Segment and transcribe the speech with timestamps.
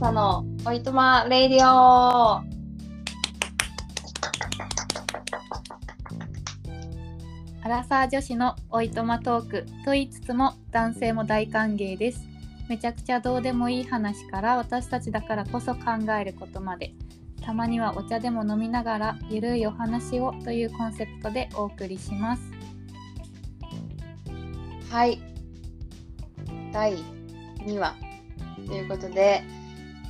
[0.00, 2.40] さのおいとまレイディオ。
[7.62, 9.66] アラサー女子のおいとまトーク。
[9.84, 12.26] と言いつつも男性も大歓迎です。
[12.70, 16.94] めちゃくちゃどうでもいい話から私たちだからこそ考えることまで。
[17.42, 22.42] たまにはお茶でも飲みながらゆるいお話をというコンセプトでお送りします。
[24.90, 25.20] はい。
[26.72, 26.96] 第
[27.66, 27.94] 2話。
[28.66, 29.42] ということで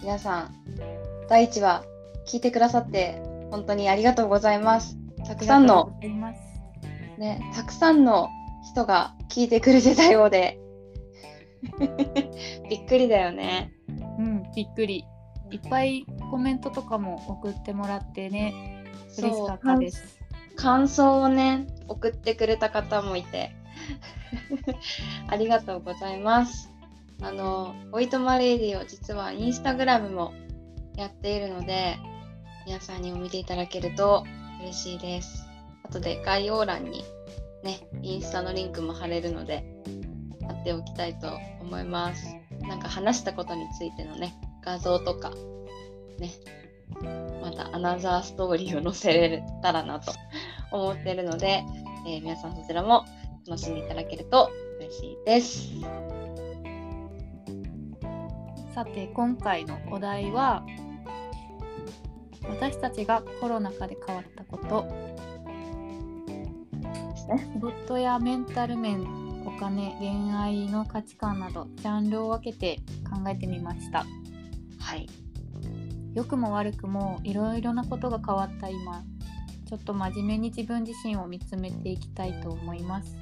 [0.02, 0.54] 皆さん
[1.28, 1.84] 第1話
[2.26, 4.96] 聞いてくださって本当にありがとうございます。
[5.26, 5.92] たくさんの
[7.18, 8.28] ねたくさんの
[8.72, 10.58] 人が聞いてくれてたようで。
[12.70, 13.72] びっくりだよね。
[14.18, 15.04] うん、びっくり。
[15.50, 18.84] いっぱいコメントとかも送ってもらってね、
[19.18, 20.20] 嬉しかったです。
[20.54, 23.50] 感想をね送ってくれた方もいて。
[25.28, 26.69] ありがとうございます
[27.22, 30.32] あのおいとまレディオ実はインスタグラムも
[30.96, 31.98] やっているので
[32.66, 34.24] 皆さんにも見ていただけると
[34.62, 35.46] 嬉しいです
[35.84, 37.04] 後で概要欄に
[37.62, 39.64] ねインスタのリンクも貼れるので
[40.46, 44.34] 貼っておきたいと思いますなんか話したことについてのね
[44.64, 45.30] 画像とか
[46.18, 46.32] ね
[47.42, 50.12] またアナザーストーリーを載せれたらなと
[50.72, 51.64] 思ってるので、
[52.06, 53.04] えー皆さんそちらも
[53.46, 56.19] 楽しんでいただけると嬉しいです。
[58.74, 60.64] さて今回のお題は
[62.48, 65.20] 私たちがコロナ禍で変わったこと。
[67.36, 69.02] 仕事やメンタル面
[69.46, 74.04] お金恋愛の価値観などジャンルを分けて考えてみました
[74.80, 75.08] はい。
[76.12, 79.04] 良くも悪くもいろいろなことが変わった今
[79.68, 83.16] ちょっと真面目に自分自身を見つめていきたいと思います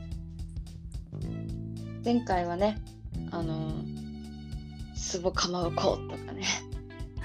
[2.03, 2.79] 前回はね、
[3.31, 4.08] あのー
[4.99, 6.45] スボカマウコとかね、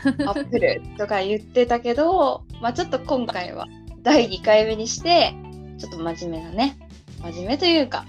[0.25, 3.67] アップルとか言ってたけど、まあちょっと今回は
[4.03, 5.33] 第2回目にして、
[5.77, 6.77] ちょっと真面目なね、
[7.21, 8.05] 真面目というか、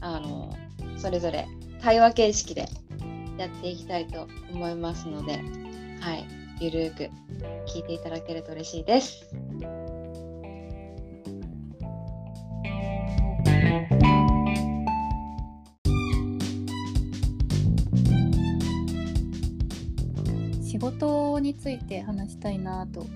[0.00, 0.54] あの
[0.98, 1.46] それぞれ
[1.80, 2.68] 対話形式で
[3.38, 5.40] やっていきたいと思いますので、
[6.00, 6.26] はい、
[6.60, 7.10] ゆるーく
[7.66, 9.30] 聞いていただけると嬉しいです。
[20.74, 23.06] 仕事について話したいなと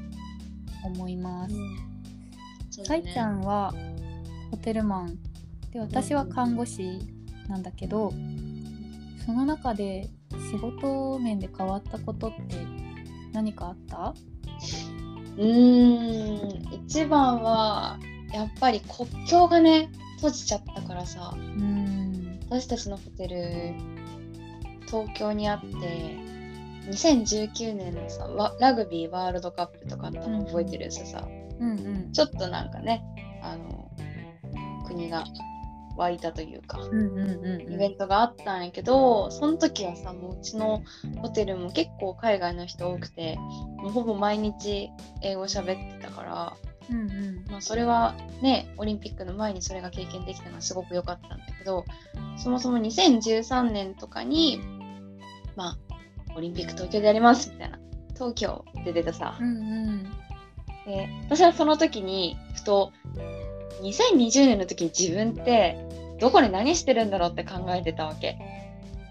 [0.84, 3.74] 思います、さいちゃんは
[4.52, 5.18] ホテルマン。
[5.72, 7.00] で私は看護師
[7.48, 8.12] なんだけど
[9.26, 10.08] その中で
[10.52, 12.64] 仕事面で変わったことって
[13.32, 14.14] 何かあった？
[15.36, 16.74] うーん。
[16.86, 17.98] 一番は
[18.32, 21.34] やっぱり国境がね閉じちゃったからさ。
[21.36, 22.38] うん。
[22.48, 23.74] 私たちのホテル
[24.86, 26.28] 東京にあって
[26.88, 31.26] 2019年のさわラグビーワールドカップとかあったの覚えてるささ、
[31.60, 31.74] うんう
[32.08, 32.12] ん。
[32.12, 33.02] ちょっとなんかね
[33.42, 33.90] あの
[34.86, 35.24] 国が
[35.96, 37.72] 湧いたというか、うんうんうんうん。
[37.72, 40.82] イベントがあったんやけどその時はさもううちの
[41.20, 43.36] ホテルも結構海外の人多くて
[43.76, 44.90] もうほぼ毎日
[45.22, 46.56] 英語喋ってたから、
[46.90, 47.44] うんうん。
[47.50, 51.84] まあ、それはねオリンピックの前にそれが経験できたのはすごく良かったんだけど
[52.36, 54.60] そもそも2013年とかに
[55.56, 55.87] まあ
[56.38, 57.78] オリンピック東京でやりますみたいな。
[58.14, 59.36] 東京って出てさ。
[59.40, 60.02] うんうん。
[60.86, 62.92] で私はその時にふと
[63.82, 65.76] 2020年の時に自分って
[66.18, 68.38] どこで何してるんだろうって考えてたわけ。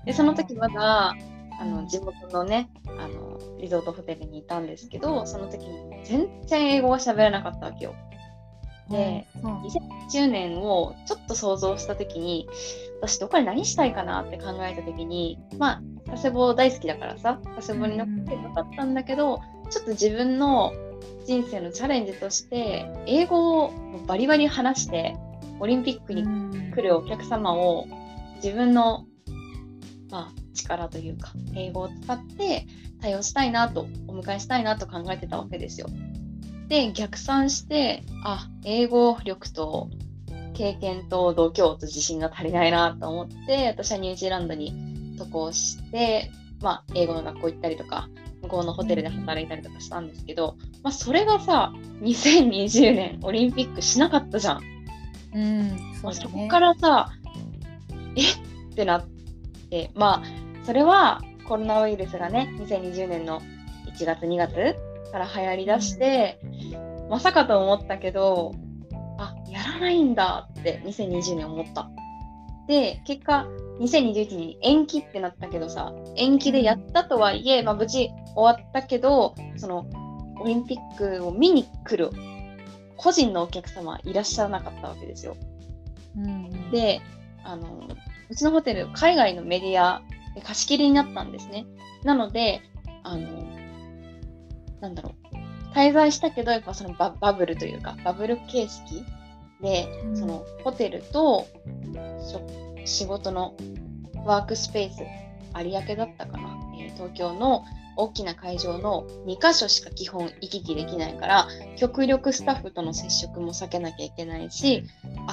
[0.06, 1.16] でその時まだ
[1.60, 7.96] あの地元のねあのリゾートホテルにいたんですけどその時に全然英語が喋れなかったわけよ
[8.90, 8.94] う
[10.14, 12.48] 2020年をちょっと想像した時に
[13.02, 20.72] 私どこで何したいかなって考えた時にまあ佐世保大好きだからさ佐世保に残ってよかったんだけど、ちょっと自分の
[21.26, 23.74] 人生のチャレンジとして英語を
[24.08, 25.18] バリバリ話して
[25.60, 26.24] オリンピックに
[26.72, 27.86] 来るお客様を
[28.36, 29.06] 自分の、
[30.10, 32.66] まあ、力というか英語を使って
[33.02, 35.88] 対応したいなとお迎えしたいなと考えてたわけですよ。
[36.68, 39.90] で逆算してあ英語力と
[40.54, 46.32] 経験と度胸と自信が足りないなと思って私はニュージーランドに渡航して、
[46.62, 48.10] まあ、英語の学校行ったりとか
[48.42, 54.62] 向こうのホテルで働いたりとかしたんですけど、まあ、それがさ2020年オリンピックしなかったじゃん。
[55.36, 57.12] うんまあそねそこからさ
[58.16, 58.22] え？
[58.22, 59.06] ってなっ
[59.70, 63.42] てまあそれはコロナウイルスがね2020年の
[63.86, 64.76] 1月2月
[65.12, 66.40] から流行りだして、
[67.10, 68.54] まさかと思ったけど
[69.18, 71.90] あやらないんだって2020年思った。
[72.68, 73.48] で、結果、
[73.80, 79.88] 2021に延期ってなったけどさ、延期でやったとはいえ、まあ、無事終わったけど、その、
[80.40, 82.12] オリンピックを見に来る
[82.98, 85.38] 個人のお客様いらっしゃらなかったわけですよ。
[86.18, 87.02] うん、で、
[87.44, 87.88] あの、
[88.30, 90.02] うちのホテル、海外のメディア
[90.36, 91.66] で貸し切りになったんですね。
[92.04, 92.62] なので、
[93.04, 93.47] あの、
[94.82, 99.04] なんだろう、滞在したけど、やっぱそのバブルというか、バブル形式
[99.62, 101.48] で、うん、そのホテルと
[102.86, 103.56] 仕事の
[104.26, 105.04] ワークスペース、
[105.64, 107.64] 有明だったかな、えー、東京の
[107.98, 111.48] 大きな会場の2箇所しか基本行き来できないから
[111.78, 114.84] 極力スタッフとの接触も避けなきゃいけないし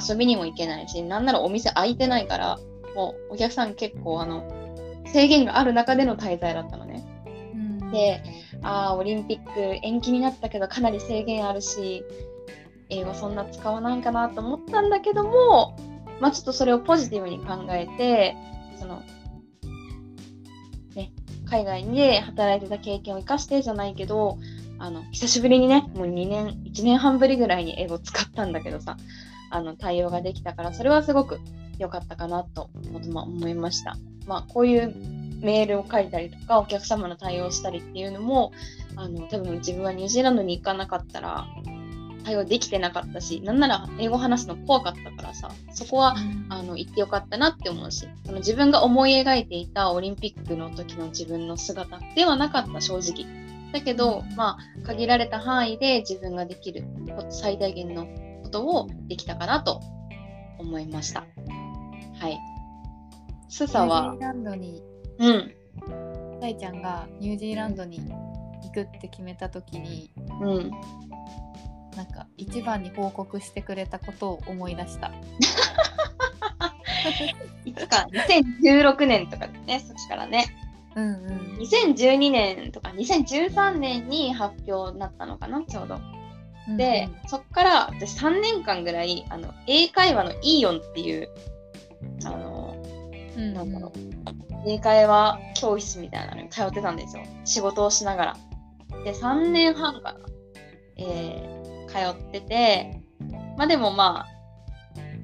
[0.09, 2.59] 遊びにも行けないしなんならお店開いてないから
[2.95, 4.49] もうお客さん結構あの
[5.07, 7.05] 制限がある中での滞在だったのね。
[7.95, 12.05] うん、であオリンピック延期になったけどかなり制限あるし
[12.91, 15.77] 英語そんな使わないかなと思ったんだけども、
[16.21, 18.37] まあ、ちょっとそれをポジティブに考えて
[18.79, 19.03] その
[20.95, 21.13] ね
[21.47, 24.39] 海外で働いてた経験を生かしてじゃないけど、
[24.79, 28.97] あの、久しぶりにね、もう2年、1年半ぶりぐらいに英語使ったんだけどさ、
[29.51, 31.39] あの、対応ができたから、それはすごく
[31.79, 33.97] 良かったかなと思いました。
[34.27, 34.95] まあ、こういう
[35.41, 38.53] メールを書いたりとか、お客様の対応したりっていうのも、
[38.97, 41.47] あの、多分自分はニュージーランドに行かなかったら、
[42.25, 46.17] 対応できてなかったし、なんなら英語話すの怖かったからさ、そこは、
[46.49, 53.27] あの言ってよかったなって思うし、その自分が思い描いていたオリンピックの時の自分の姿ではなかった正直。
[53.73, 56.85] だけど、まあ、限られた範囲で自分ができる
[57.29, 58.07] 最大限の
[58.45, 59.81] ことをできたかなと
[60.59, 61.27] 思いました。
[62.21, 62.39] はい。
[63.49, 64.03] スサは？
[64.03, 64.83] ニュージーランドに、
[65.19, 65.55] うん。
[66.41, 70.11] さいちゃんがニュージーランドに行くって決めた時に、
[70.43, 70.71] うん、
[71.97, 75.11] なんか一番に報告してくれたことを思い出した。
[77.65, 80.45] いつか2016年とかねそっちからね。
[80.97, 85.99] うんうん、2012年とか2013年に発表になったのかなちょうど。
[86.77, 91.29] で、うんうん、そっから私3年間ぐらいあの英会話のイーオンっていう
[92.25, 92.77] あの、
[93.37, 98.37] うんうん、なんだろう英会話教室みたいなのに通ってたんですよ仕事をしながら。
[99.05, 100.17] で3年半かな、
[100.97, 103.01] え通ってて、
[103.57, 104.27] まあでもま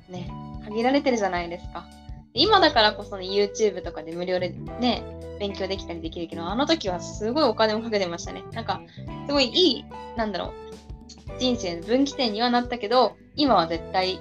[0.09, 0.31] あ、ね、
[0.65, 1.87] 限られてるじゃないですか。
[2.33, 5.03] 今だからこそ、ね、YouTube とかで無料でね、
[5.41, 8.45] 勉強できたりできるけど、あの時はすごいお金をかけてましたね。
[8.53, 8.81] なんか、
[9.27, 9.85] すごいいい、
[10.17, 14.21] なんだろう、人生の分岐点にはなったけど、今は絶対、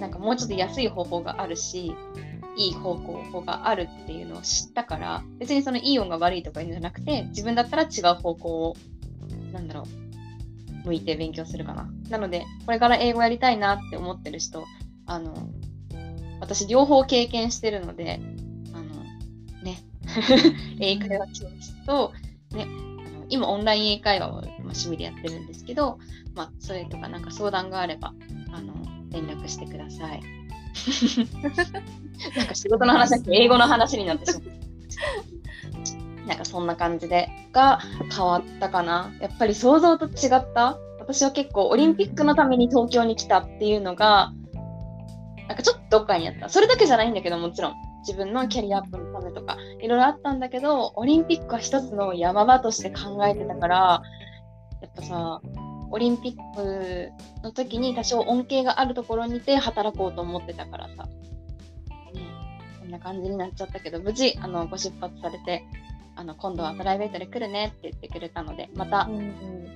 [0.00, 1.94] なんかもうちょっと安い方法があるし、
[2.56, 8.76] いい方法があるっていうのを知ったから、別にそのいい音が悪いとか言うんじゃなくて、自分だったら違う方向を、
[9.52, 9.84] なんだろ
[10.84, 11.90] う、向いて勉強するかな。
[12.10, 14.64] なので、これから英語やりたいなって思ってる人、
[15.06, 15.34] あの、
[16.40, 18.20] 私両方経験してるので、
[18.74, 18.84] あの、
[19.62, 19.78] ね、
[20.80, 22.12] 英会話教室と、
[22.52, 25.98] ね、あの今オンライン英会話を趣味でやってるんですけど、
[26.34, 28.12] まあ、それとかなんか相談があれば、
[28.50, 28.74] あの、
[29.10, 30.41] 連絡してください。
[32.36, 34.42] なんか仕事の話じゃなくて英語の話になってしまう。
[36.26, 37.80] なんかそんな感じでが
[38.14, 39.12] 変わったかな。
[39.20, 40.78] やっぱり想像と違った。
[40.98, 44.32] 私は結構オリンピックのために東京に来たっていうのが、
[45.48, 46.48] なんかちょっとどっかにあった。
[46.48, 47.74] それだけじゃないんだけど、もちろん。
[48.06, 54.02] 自分のキャリアアップのためとか、いろいろあったんだけど、オリンピックは一つの山場として考えてたから、
[54.80, 55.40] やっぱさ、
[55.92, 57.10] オリンピック
[57.42, 61.04] の時に多少恩恵があるところにて働こうと思ってたからさ、
[62.14, 62.22] ね、
[62.80, 65.64] こんな感じになっちゃったけど、無事、あの、ご出発されて、
[66.14, 69.66] あの今度はプライベートで来るねって言ってくれたのでまた、うんうん、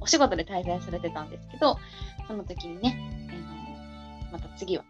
[0.00, 1.78] お仕事で滞在されてたんですけど
[2.26, 2.98] その時にね、
[3.30, 4.84] えー、また次は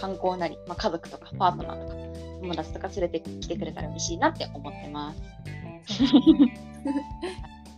[0.00, 1.94] 観光なり、まあ、家族とかパートナーとか
[2.40, 5.22] 友達とか連れてきてくれたら嬉しいなって思ってます。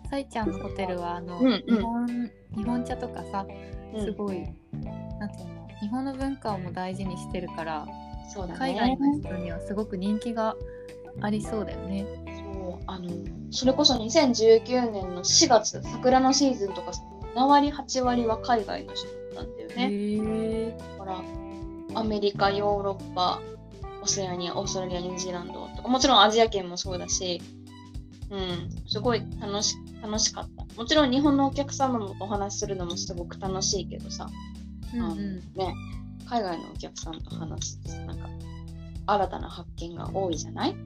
[0.09, 3.47] さいちゃんのホテルはあの、うんうん、日本日本茶とかさ
[3.99, 4.85] すごい、うん、
[5.19, 10.55] なんていうの日本の文化をも大事にしてるからね、海外の人にはすごく人気が
[11.23, 12.05] ありそうだよね。
[12.27, 13.11] そうあの
[13.51, 16.93] それこそ2019年の4月桜のシーズンとか
[17.35, 20.77] 7割8割は海外の人だったんだよね。
[20.99, 21.23] だから
[22.01, 23.41] アメリカヨーロッパ
[24.03, 27.41] オセアニアオーストラリアニュージーランドとかもちろんアジア圏もそうだし、
[28.31, 30.65] うん、すごい楽し楽しかった。
[30.77, 34.29] もちろん日本のお客様もお話しするのもすごく楽しいけどさ、
[34.95, 35.75] うんうん、あのね、
[36.29, 38.29] 海外のお客さんと話すなんか
[39.07, 40.77] 新たな発見が多いじゃない？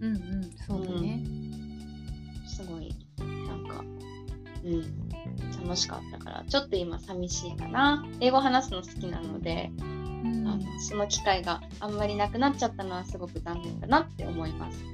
[0.00, 3.84] うんうんそうだね、うん、すごいなんか
[4.64, 5.08] うん
[5.64, 8.06] 楽しかったからちょっと今寂しいかな。
[8.20, 9.70] 英語話すの好きなので
[10.22, 14.84] うん、あのその機会があんまりなくなっちゃったのはすごく残念だなって思います。
[14.84, 14.90] は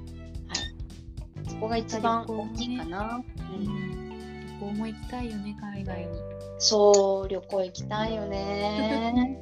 [1.43, 3.21] い、そこが一番大きいかな。
[3.55, 6.07] うん、旅行も行きたいよね海外に。
[6.59, 9.39] そう旅行行きたいよね。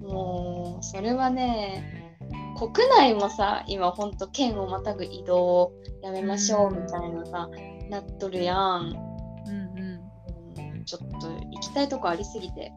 [0.00, 2.00] もうそれはね
[2.56, 5.72] 国内もさ今ほんと県をまたぐ移動
[6.02, 9.10] やめましょうみたいなさ、うん、なっとるやん。
[9.46, 9.78] うん
[10.58, 12.72] うん、ちょっと行きたいとこありすぎて。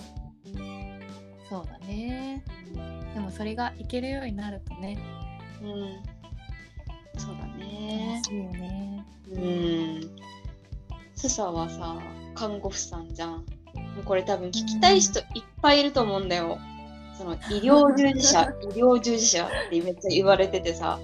[1.49, 2.43] そうだね。
[3.13, 4.97] でもそれが行けるようになるとね。
[5.61, 7.19] うん。
[7.19, 8.21] そうだね。
[8.23, 9.05] 楽しいよね。
[9.33, 10.15] うん。
[11.15, 11.97] スサはさ、
[12.35, 13.29] 看護婦さんじゃん。
[13.31, 13.41] も
[14.01, 15.25] うこれ多分聞きたい人いっ
[15.61, 16.57] ぱいいると思うんだよ。
[17.17, 20.99] その医療従事者、 医療従事者ってめっちゃ言われててさ、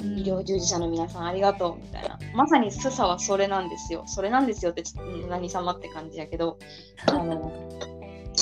[0.00, 2.18] 医療従事者の皆さんありがとうみたいな。
[2.34, 4.02] まさにスサはそれなんですよ。
[4.06, 6.58] それなんですよってちょっと何様って感じやけど、
[7.06, 7.52] あの、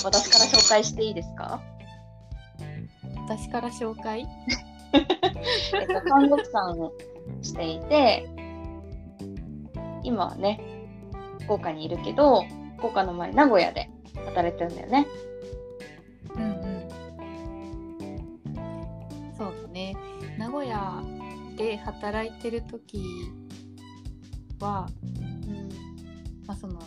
[0.04, 1.60] 私から紹介していいですか？
[3.26, 4.26] 私から紹介？
[4.94, 6.92] えっと、看護師さんを
[7.42, 8.26] していて、
[10.02, 10.60] 今はね、
[11.40, 12.44] 福岡にいるけど、
[12.78, 13.90] 福岡の前、名古屋で
[14.26, 15.06] 働いてるんだよね。
[16.34, 16.46] うんう
[19.26, 19.34] ん。
[19.36, 19.96] そうだね。
[20.38, 21.02] 名古屋
[21.56, 23.02] で働いてる時
[24.60, 25.68] は、うん、
[26.46, 26.80] まあその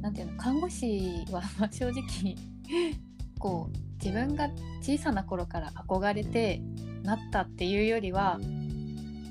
[0.00, 2.36] なんていうの看護師は 正直
[3.40, 4.48] こう自分が
[4.80, 6.62] 小さな頃から憧れて
[7.02, 8.38] なったっていうよりは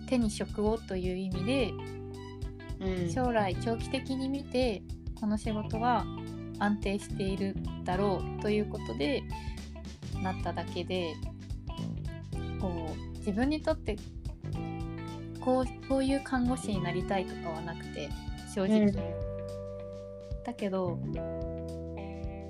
[0.06, 1.74] 手に職をという意味で、
[2.80, 4.84] うん、将来長期的に見て
[5.20, 6.06] この仕事は
[6.60, 9.24] 安定しているだろうということで
[10.22, 11.14] なっただけで
[12.60, 13.98] こう自分にとって
[15.42, 18.10] こうこういう看護師になりたいとかはなくて
[18.54, 18.80] 正直。
[18.80, 18.92] うん。
[20.44, 21.00] だけど、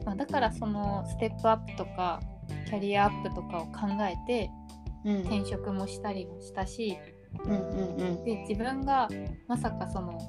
[0.05, 2.21] まあ、だからそのステップアップとか
[2.67, 4.49] キャリアアップとかを考えて、
[5.23, 6.97] 転職もしたりもしたし、
[8.23, 9.07] で自分が
[9.47, 10.19] まさかその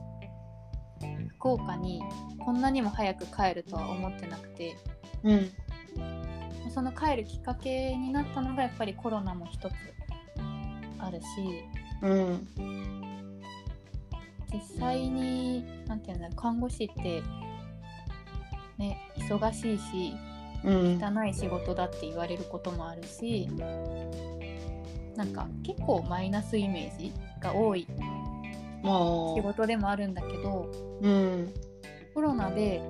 [1.39, 2.03] 福岡に
[2.45, 4.77] こんなにも早く帰るとは思ってなくて、
[5.23, 5.51] うん、
[6.71, 9.73] その帰るきっかけになったのがやっぱりコロナも一つ。
[11.07, 11.25] あるし、
[12.03, 12.49] うん、
[14.53, 17.23] 実際に何て言うんだろう看護師って
[18.79, 20.15] ね、忙しいし、
[20.63, 23.49] うん、汚い仕事だって言われることもあるし
[25.17, 27.87] なんか結構マイナスイメージが多い
[29.37, 30.71] 仕事でもあるんだけど、
[31.01, 31.53] うん、
[32.15, 32.81] コロナで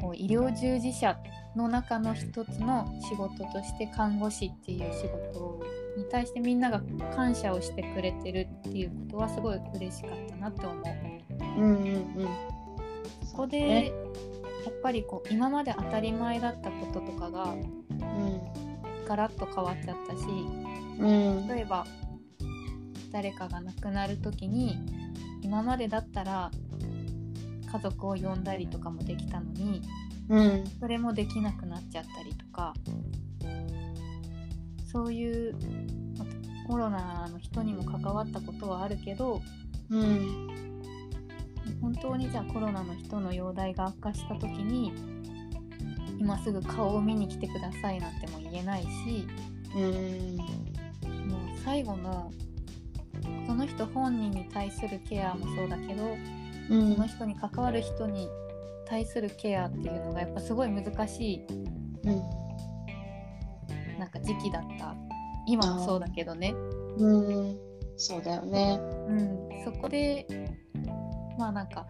[0.00, 1.16] こう医療従事者
[1.56, 5.60] の中の一つの仕事として看護師っていう仕事
[5.96, 6.82] に対してみんなが
[7.14, 10.84] 感謝をしてくれてるっていうことはすごい嬉しかったなって思う。
[11.58, 12.28] うんうんうん、
[13.24, 18.40] そこで、やっぱりこう今まで当たり前だったこととかが、うん、
[19.08, 20.26] ガラッと変わっちゃったし、
[20.98, 21.86] うん、例えば
[23.12, 24.76] 誰かが亡くなる時に
[25.42, 26.50] 今までだったら
[27.70, 29.82] 家族を呼んだりとかもできたのに、
[30.28, 32.74] うん、それもできなくなっちゃったりとか
[34.90, 35.54] そういう
[36.66, 39.40] コロナの人にも関わったことはあるけど、
[39.90, 40.48] うん、
[41.80, 44.92] 本当にじゃあコロナの人の容体が悪化した時に
[46.18, 48.88] 今すぐ顔を見に来てくださいなんても言えないし
[49.74, 50.75] うん
[51.66, 52.32] 最後の
[53.46, 56.16] その人本人に対するケアもそうだけど、
[56.70, 58.28] うん、その人に関わる人に
[58.86, 61.46] 対するケアっていうのがやっぱすごい難しい、
[62.04, 62.22] うん、
[63.98, 64.94] なんか時期だった。
[65.48, 66.54] 今もそうだけどね。
[66.98, 67.58] うん。
[67.96, 70.26] そうだよね、うん、そこで
[71.38, 71.86] まあなんか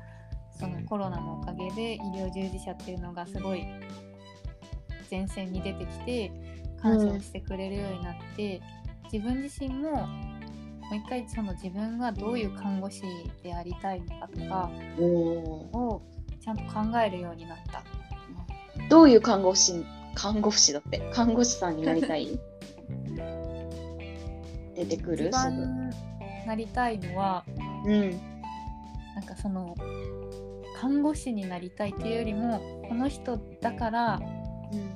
[0.59, 3.67] そのコロナのおかげで医療従事者っていうのがすごい
[5.11, 6.31] 前線に出てきて
[6.81, 13.03] 感謝をしてくれるようになって、うん、自分自身ももう一回その自分がどういう看護師
[13.43, 14.71] でありたいのかとか
[15.01, 16.01] を
[16.41, 17.83] ちゃんと考えるようになった。
[18.89, 19.85] どういう看護師
[20.15, 21.01] 看護師だって。
[21.13, 22.39] 看護師さんになりたい？
[24.77, 25.27] 出てくる？
[25.27, 25.91] 一番
[26.47, 27.45] なりたいのは、
[27.85, 28.11] うん、
[29.15, 29.75] なんかその
[30.79, 34.21] 看護師になりたいっていうよりもこの人だから、
[34.73, 34.95] うん、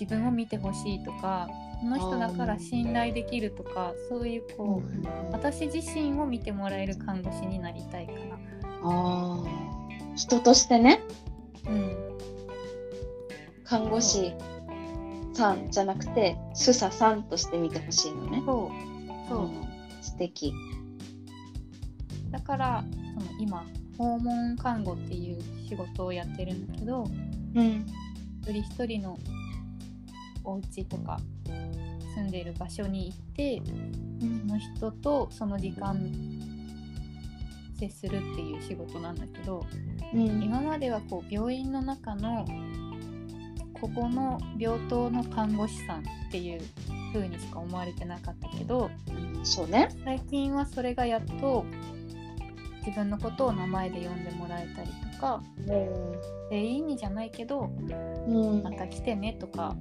[0.00, 1.48] 自分を見てほしいとか
[1.82, 8.38] この人だから信頼できるとかそういうこう、うん、私自身を見てもらえる看護師になりたいかな。
[8.84, 9.44] あ
[10.14, 11.00] 人としてね、
[11.66, 11.96] うん、
[13.64, 14.32] 看護師
[15.34, 18.42] さんじゃなくて主査さんとして見てほしいのね。
[18.46, 19.28] そう。
[19.28, 20.54] そう、うん、素敵。
[22.30, 22.84] だから
[23.14, 23.66] その今
[23.98, 27.08] 訪問看護っていう仕事をやってるんだけど
[27.56, 27.84] うん。
[28.42, 29.18] 一人一人の
[30.44, 31.18] お家とか
[32.14, 33.62] 住んでいる場所に行って
[34.20, 35.98] その人とその時間
[37.78, 39.64] 接するっていう仕事なんだけど
[40.14, 40.42] うん。
[40.42, 42.46] 今まではこう病院の中の
[43.74, 46.60] ここの病棟の看護師さんっていう
[47.12, 48.90] 風にしか思われてなかったけど
[49.42, 49.88] そうね。
[50.04, 51.64] 最近はそれがやっと
[52.86, 55.42] 自分のことを名前で呼んでもらえたりとか
[56.50, 57.70] 全員にじゃないけど
[58.28, 58.62] うん。
[58.62, 59.74] また来てねとか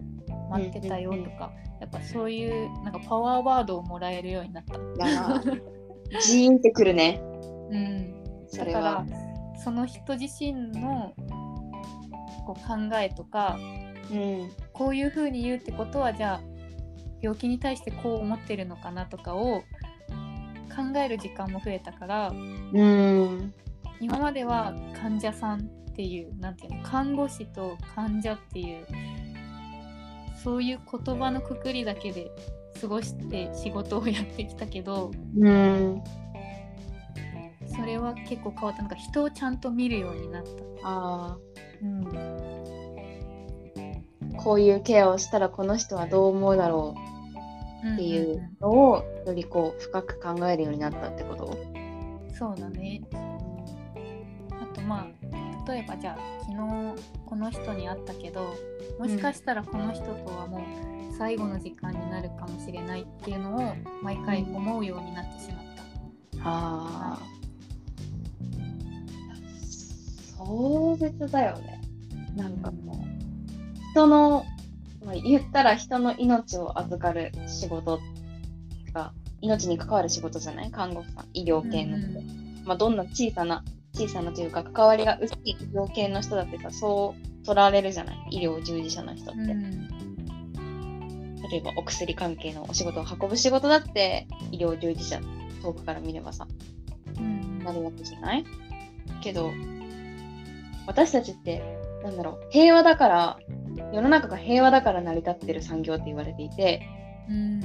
[0.51, 4.77] 待ってたよとかやっぱそういうなんかパワーワードをもらえるようになった。
[6.22, 7.22] ジーンってくるね。
[7.72, 8.13] うん、
[8.48, 9.05] それだからは
[9.63, 11.13] その人自身の
[12.46, 13.58] こう考えとか
[14.12, 14.51] うん。
[14.74, 16.41] こういうふうに言うってことはじゃあ
[17.22, 19.62] 病気に対してこう思ってるのかなとかを
[20.70, 23.53] 考える時間も増えたからうん。
[24.00, 28.86] 今までは患者さんっていうなんていうの看護師と患者っていう
[30.43, 32.31] そういう言葉のくくりだけで
[32.79, 36.01] 過ごして仕事をやってきたけどうん。
[37.67, 38.81] それは結構変わった。
[38.81, 40.50] なんか人をちゃんと見るようになった。
[40.83, 41.38] あ
[41.81, 42.07] うん。
[42.07, 42.12] あ
[44.38, 47.93] こういうケアをしたらこの人はどう思うだろう。
[47.93, 51.57] っていうのをよりこう深く考えるようになったってこと？
[52.33, 53.01] そうだね。
[54.51, 55.20] あとまあ
[55.68, 56.58] 例えばじゃあ昨日
[57.25, 58.56] この人に会ったけど
[59.00, 60.62] もしかしたらこの人とはもう
[61.18, 66.41] 最後の時間になるかもしれないっていうのを毎回思うようになってしまった。
[66.44, 67.20] ああ。
[70.38, 71.82] 壮絶だよね。
[72.36, 72.96] なんかもう
[73.91, 74.46] 人の、
[75.06, 78.00] まあ、言ったら人の命を預かる仕事
[78.94, 80.72] が命に関わる仕事じゃない？
[80.72, 82.63] 看護婦さん医療系の人、うん。
[82.65, 88.27] まあ、どんな小さな小さなというか関わりが薄い医療系の人だってさそう取られるじゃない。
[88.31, 89.88] 医療従事者の人って、うん。
[91.50, 95.19] 例えばお薬関係のお仕事を運ぶ仕事だって医療従事者
[95.62, 96.47] 遠くから見ればさ。
[97.17, 97.60] うん。
[97.60, 98.45] なるわけじゃない？
[99.21, 99.51] けど
[100.88, 101.63] 私たちって
[102.04, 103.39] なんだろう平和だから
[103.93, 106.82] 世の中が平和だから成り立ってる産業って言われていて
[107.30, 107.62] うん。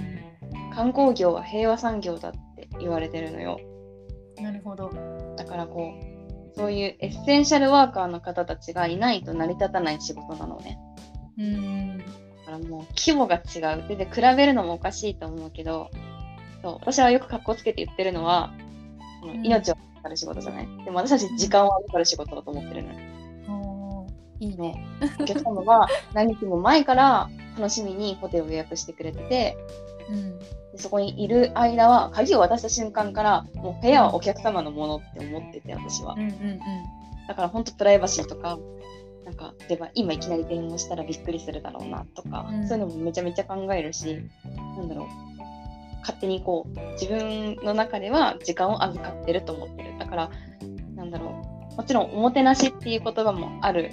[0.75, 3.59] 観光業は平和産業だって言われてるのよ。
[4.39, 4.91] なるほど。
[5.37, 6.16] だからこう
[6.57, 10.79] そういうエッセンシャルワーカーの方たちがいないと成り立たない仕事なのね。
[11.38, 12.05] うんだ
[12.47, 13.88] からもう規模が違う。
[13.88, 15.90] でで比べるのもおかしいと思うけど
[16.62, 18.55] そう私はよく格好つけて言ってるのは、
[19.23, 19.45] うん。
[19.45, 20.69] 命を預かる仕事じゃない？
[20.85, 24.07] でも私たち時間を預かる仕事だと思ってるのよ。
[24.38, 24.87] いいね。
[25.19, 29.57] お客様は何日も前から楽しみにホテルを予約してくれてて
[30.11, 30.38] うん。
[30.38, 30.47] で
[30.79, 36.14] そこにいる間は鍵を渡した瞬間からもう部屋はお客様のものって思ってて私は。
[36.14, 36.61] うんうんうん。
[37.29, 38.59] だから本当プライバシーとか
[39.25, 42.69] なんか例えば今いきなり電話したらびっくりするだろうなとか、うん。
[42.69, 44.19] そういうのもめちゃめちゃ考えるし
[44.77, 45.07] なんだろう。
[46.01, 49.99] 勝手にこう自分の中では時間を預かってると思ってる。
[49.99, 50.31] だから
[50.95, 53.93] なんだろうもちろんおもてなしっていう言葉もある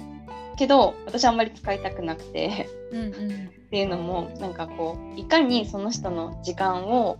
[0.56, 2.68] けど私はあんまり使いたくなくて。
[2.92, 7.18] うんうんっていうのもなんかこういかにその人の時間を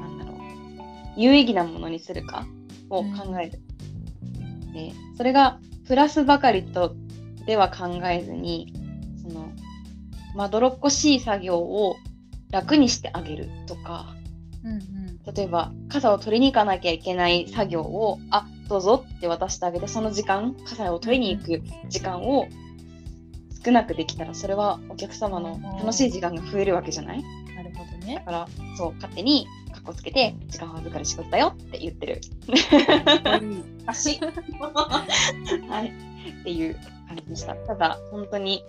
[0.00, 0.36] なんだろう
[1.18, 2.46] 有意義なものにするか
[2.88, 3.60] を考える。
[4.72, 6.96] でそれがプラスばかりと
[7.44, 8.72] では考えずに
[9.20, 9.50] その
[10.34, 11.96] まどろっこしい作業を
[12.50, 14.16] 楽にしてあげるとか。
[14.64, 15.34] うんうん。
[15.34, 22.46] 例えば傘を取りに行かなきゃいけない作業をあどうぞって渡してあげてその時間傘を取りに行く時間を
[23.64, 27.22] 少なくできたらそれはお客様の楽しい時間が増えるわけじゃない？
[27.56, 28.22] なるほどだね。
[28.24, 32.20] からそう勝手にカッコつけて時間を預かる仕事だよって言ってる。
[35.68, 35.92] はい、
[36.40, 36.74] っていう
[37.08, 37.54] 感じでした。
[37.54, 38.64] ただ本当に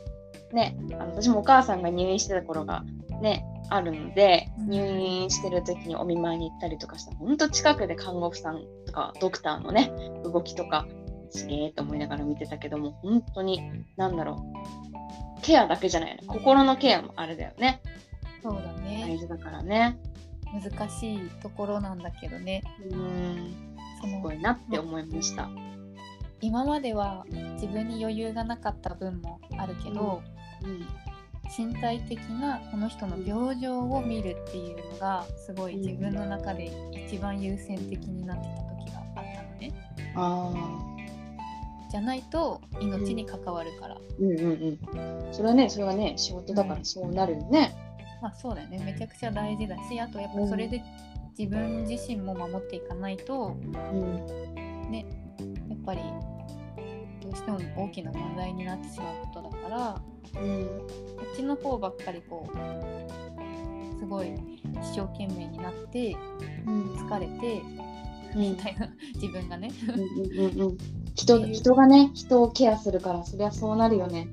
[0.51, 2.83] ねあの私もお母さんが入院してた頃が
[3.25, 4.69] ねあるのでうん。
[4.69, 9.91] 入院してる時にお見舞いに行ったりとかした本当近くで看護婦さんとかドクターのね
[10.23, 10.87] 動きとか
[11.31, 13.61] すげえと思いながら見てたけども本当に
[13.97, 14.45] なんだろ
[15.39, 16.23] うケアだけじゃないよね。
[16.27, 17.81] 心のケアもあれだよね。
[18.41, 19.17] そうだ大ね。
[19.19, 19.97] 事だからね。
[20.53, 22.63] 難しいところなんだけどね。
[22.89, 23.53] うん。
[24.01, 25.49] すごいなって思いました。
[26.41, 30.21] 今までは自分に余裕がなかった分もあるけど、
[30.63, 30.87] うん
[31.57, 36.71] 身体的なこの人の病状を見るっていうのがすごい自分の中で
[37.07, 39.73] 一番優先的になってた時があったのね。
[40.15, 40.51] あ
[41.91, 43.95] じゃないと命に関わるから。
[43.95, 45.33] ーうんうんうん。
[45.33, 47.75] それはね、それはね、仕事だからそうなるよね。
[48.21, 50.81] まあそうだよねめちゃくちゃ大事だしあとやっぱそれで
[51.37, 54.55] 自分自身も守っていかないとうん。
[54.91, 56.01] やっぱり
[57.21, 60.01] どううしても大きな問題になってしまうことだから
[60.41, 60.65] うん、
[61.17, 64.33] こっちの方ばっかりこうすごい
[64.81, 66.15] 一生懸命になって、
[66.65, 67.61] うん、疲れて、
[68.35, 69.71] うん、みたいな自分がね。
[69.87, 70.77] うんうん、うん、
[71.15, 74.27] 人人がね人をケアするからそりゃそうなるよね。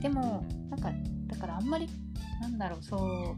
[0.00, 0.90] でもなんか
[1.28, 1.88] だからあんまり
[2.40, 3.36] なんだろうそう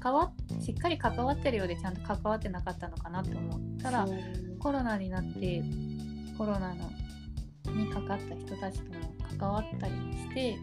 [0.00, 4.06] 関わしっかり関わってるようでちゃんと関わってなかったのかなって思ったら
[4.58, 5.62] コロナになって
[6.38, 6.90] コロナの
[7.74, 10.58] にかかった人たちとも関わったりして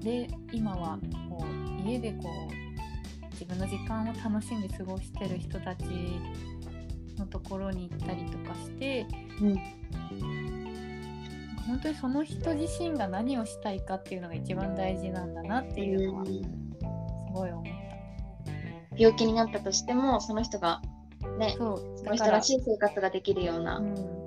[0.00, 1.44] で今はこ
[1.84, 5.84] う家でこう自分の時間を楽しんで過ごしてる人たち
[7.18, 9.06] のところに行ったりとかして、
[9.40, 9.56] うん、
[11.66, 16.32] 本当にその人自身が何をしたいかっていうのが一番大事なんだなっていうのはす
[17.32, 17.70] ごい思った。
[18.96, 20.82] 病気になったとしてもその人が
[21.38, 21.64] ねそ
[22.04, 23.78] の人らしい生活ができるような。
[23.78, 24.17] うん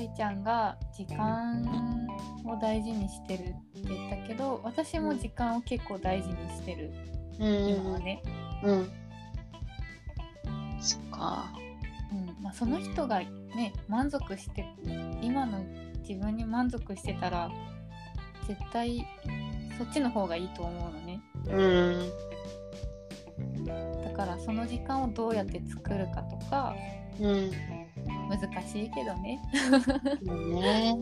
[0.00, 1.62] さいちゃんが時間
[2.46, 6.90] を大事にしてるって言ったけど私も時間を結構大事にしてる、
[7.38, 8.22] うん、今はね。
[8.62, 8.90] うん、
[10.80, 11.52] そっか、
[12.12, 12.42] うん。
[12.42, 14.64] まあ、その人がね満足して
[15.20, 15.62] 今の
[16.08, 17.50] 自分に満足してたら
[18.48, 19.06] 絶対
[19.76, 21.20] そっちの方がいいと思うのね。
[21.46, 21.62] う
[23.62, 26.74] ん、だからその時間をどうやって作るかとか、
[27.20, 27.50] うん、
[28.30, 29.40] 難しいけどね。
[30.24, 30.96] ね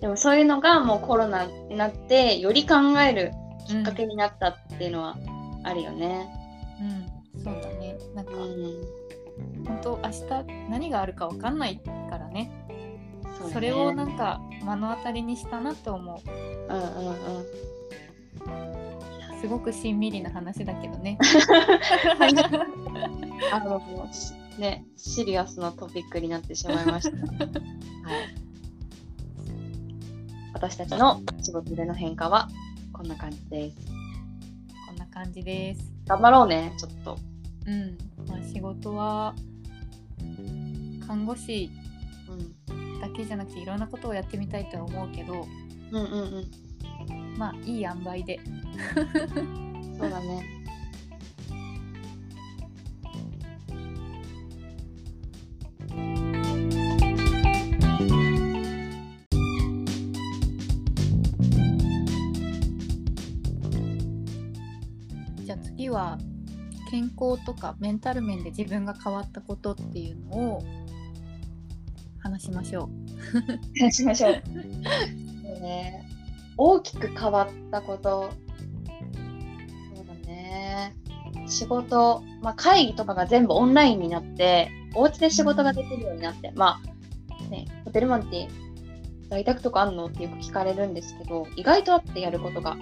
[0.00, 3.32] でもそういうのがもうコロナになってより考える
[3.66, 5.16] きっかけになったっていうのは
[5.64, 6.28] あるよね。
[7.34, 7.96] うん、そうだね。
[8.14, 12.52] なんか、うん、本当明日何があるか分かんないからね。
[13.38, 16.18] そ、ね、それをなんか目の当たりにしたなって思う。
[16.28, 17.14] うんうんう
[19.36, 19.40] ん。
[19.40, 21.18] すごくしんみりな話だけどね。
[23.52, 23.80] あの
[24.58, 27.16] ね、シリアスなトピックになってしまいました。
[27.36, 27.58] はい、
[30.52, 32.48] 私たちの仕事での変化は
[32.92, 33.78] こんな感じです。
[34.86, 35.92] こんな感じです。
[36.06, 37.18] 頑張ろうね、ちょっと。
[37.66, 39.34] うん、まあ、仕事は
[41.06, 41.70] 看護師
[43.00, 45.46] だけじゃなくていろんなことをやってみたいとは思うけど、
[45.92, 48.40] うんうんうん、まあいい塩梅で。
[49.98, 50.57] そうだね。
[65.86, 66.18] は
[66.90, 70.62] 健康とかメンタル面で自分が変わったことっていうのを
[72.20, 73.80] 話しましょう。
[73.80, 74.42] 話しましょう。
[74.44, 74.50] そ
[75.56, 76.02] うね、
[76.56, 78.30] 大きく変わったこと。
[79.94, 80.96] そうだね。
[81.46, 86.80] 仕事、まあ、会議とかが全部オンラインになって、お家で仕事ができるようになって、ま
[87.40, 88.48] あ、ね、ホテルマンって
[89.30, 90.06] 在宅とかあんの？
[90.06, 92.76] ってよく聞かれるんですけど、意外とあってやることが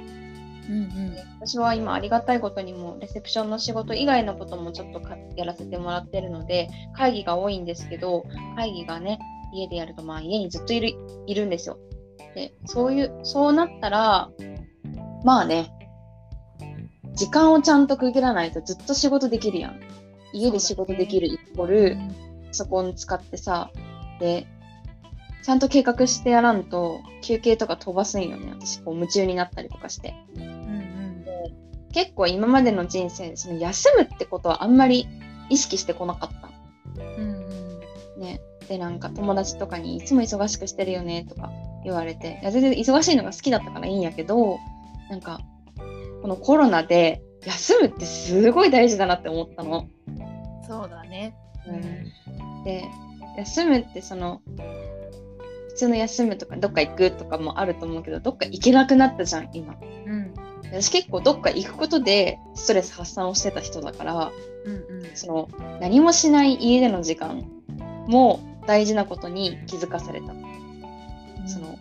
[0.69, 5.01] うんうん、私は今ありがたいことにもレセプションの仕事以外のこともちょっと
[5.37, 8.25] やらせてもらってるので会議が多いんですけど
[8.57, 9.19] 会議がね
[9.53, 10.95] 家でやるとまあ家にずっといる
[11.27, 11.79] いるんですよ。
[12.35, 14.31] でそういうそうなったら
[15.25, 15.73] まあね
[17.15, 19.81] 時間をちゃんと区切らないとずっと仕事できるやん。
[20.33, 21.97] 家で仕事できるイコール、
[22.49, 23.71] パソコン使ってさ
[24.21, 24.47] で
[25.47, 28.51] ちゃんと計画してやらんと休憩とか飛ばすんよね。
[28.51, 30.13] 私こう夢中になったりとかして。
[31.93, 35.07] 結構今までの人生その休むってことはあんまり
[35.49, 36.51] 意識してこなかった。
[37.01, 37.37] うん
[38.17, 41.53] うん、ね、でなんか友達とかにいつも忙しくしてるよねとか
[41.85, 42.41] 言われて。
[42.43, 44.59] いや全然忙しいのが好きだったからいいんやけど
[45.11, 45.39] なんか
[46.23, 49.87] このコロナで休むってすごい大事だなって思ったの。
[50.67, 51.37] そうだね、
[51.69, 52.85] うん、で
[53.39, 54.63] 休むってその普
[55.77, 59.75] 通の休むとかどっか行くとかもあると思うけどどっか行けなくなったじゃん今。
[60.07, 60.35] うん。
[60.65, 64.33] 私結構どっか行くことでストレス発散をしてた人だから、
[64.65, 65.49] うんうん、その
[65.81, 67.45] 何もしない家での時間
[68.09, 71.79] も大事なことに気づかされた、うん、その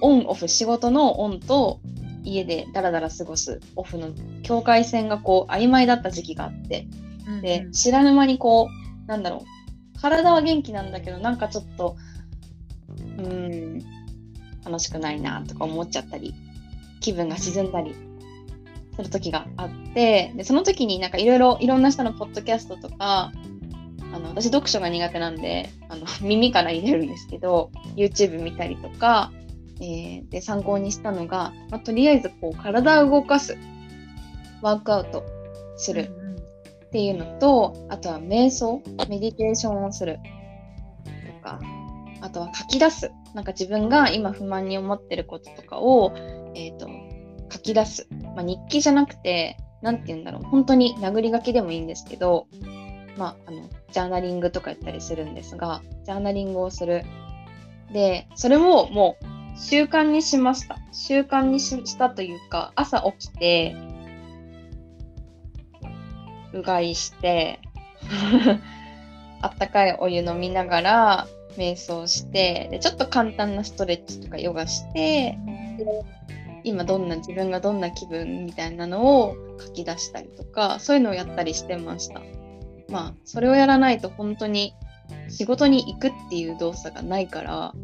[0.00, 1.80] オンオフ仕事のオンと
[2.22, 4.10] 家でダラダラ過ごすオフの
[4.42, 6.88] 境界線がこう曖昧だった時期があって、
[7.26, 9.44] うんうん、で知らぬ間にこうなんだろ
[9.96, 11.96] う体は元気なんだけどなんかちょっと
[13.18, 13.94] うん。
[14.64, 16.34] 楽しくないなとか思っちゃったり
[17.00, 17.94] 気分が沈んだり
[18.96, 23.32] する時があってでその時になんかいろいろいろんな人のポッドキャストとか
[24.12, 29.32] あの私読書が苦手なんであの 耳から入れるんですけど YouTube 見たりとか、
[29.80, 33.58] えー、で参考にしたのが、まあ、とりあえずこう体を動かす
[34.62, 35.24] ワークアウト
[35.76, 36.10] する
[36.86, 40.20] っていうのとあとは瞑想メディテーションをする。
[42.24, 43.12] あとは書き出す。
[43.34, 46.14] なんか自分が今不満に思ってることとかを、
[46.54, 46.88] えーと、
[47.52, 48.08] 書き出す。
[48.34, 50.42] まあ、日記じゃなくて、何て言うんだろう。
[50.44, 52.46] 本当に殴り書きでもいいんですけど、
[53.18, 57.04] まあ、あのジャーナリングとかやったりするんですが、ジャーナリングをする。
[57.92, 60.78] で、それをもう習慣にしました。
[60.92, 63.76] 習慣にしたというか、朝起きて、
[66.54, 67.60] うがいして、
[69.42, 75.38] あったかいお湯飲みながら瞑想してでちょっと簡単なストレッチとかヨガして
[76.64, 82.22] 今どんな自分がどんな気分みたいなのを書き出したりとかそういうのをやったりしてました。
[82.88, 84.74] まあそれをやらないと本当に
[85.28, 87.74] 仕事に行くっていう動作がないから、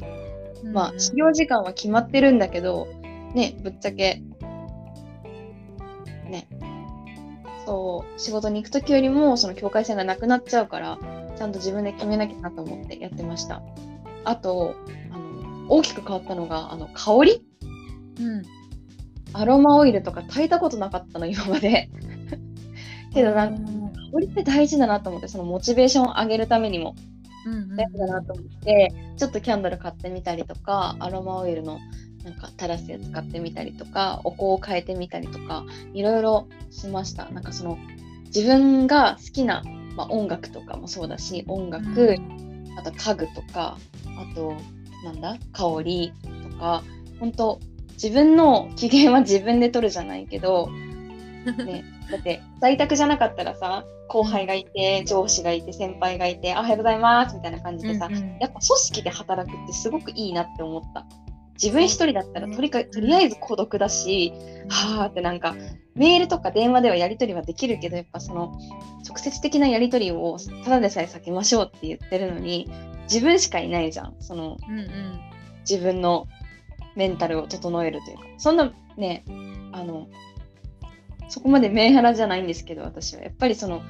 [0.72, 2.88] まあ始業時間は決まってるんだけど
[3.34, 4.22] ねぶっちゃけ
[6.28, 6.48] ね
[7.66, 10.98] そう仕事に行く時よりもその境界線がなくなっちゃうから
[11.40, 13.62] ちゃんと自分で決めなきゃなと思ってやってました。
[14.24, 14.74] あと
[15.10, 17.46] あの大きく変わったのがあの香り、
[18.20, 18.42] うん、
[19.32, 21.88] アロマオイルとか炊いたことなかったの今まで。
[23.14, 23.70] けどなんか
[24.12, 26.94] 香りって大事だなと思ってそのモチベーションを上げるためにも。
[27.74, 31.78] 大事だなと思って、ちょっとキャンドル買ってみたりとかアロマオイルの
[32.22, 37.30] なんか垂らすやつ買ってみたりとかお香を変えてみたりとかいろいろしました。
[37.30, 37.78] なんかその
[38.26, 39.62] 自分が好きな、
[39.96, 42.16] まあ、音楽とかもそうだし音楽、
[42.76, 44.54] あと家具とかあと
[45.04, 46.12] なんだ香り
[46.50, 46.82] とか
[47.18, 47.60] 本当
[47.92, 50.70] 自分の機嫌は自分で取るじゃないけど、
[51.66, 61.06] ね、だって在宅じゃなかったらさ後輩がいて上司がいて先輩がいて「おはようございます」みたいな感じでさ、うんうん、やっぱ組織で働くってすごくいいなって思った。
[61.62, 64.32] 自分一人だったらとりかとりあえず孤独だし、
[64.70, 65.54] はあってなんか
[66.00, 68.58] メールとか電話ではやり取りはできるけどやっぱその
[69.06, 72.70] 直接的なやり取りをただでさえ避けましょうって言ってるのに
[73.02, 74.16] 自分しかいないじゃん。
[74.18, 75.20] その、うんうん、
[75.68, 76.26] 自分の
[76.96, 78.22] メンタルを整えるというか。
[78.38, 79.24] そんなね
[79.72, 80.08] あの
[81.28, 83.22] そこまでメンハラじゃないんですけど私は。
[83.22, 83.82] やっぱりその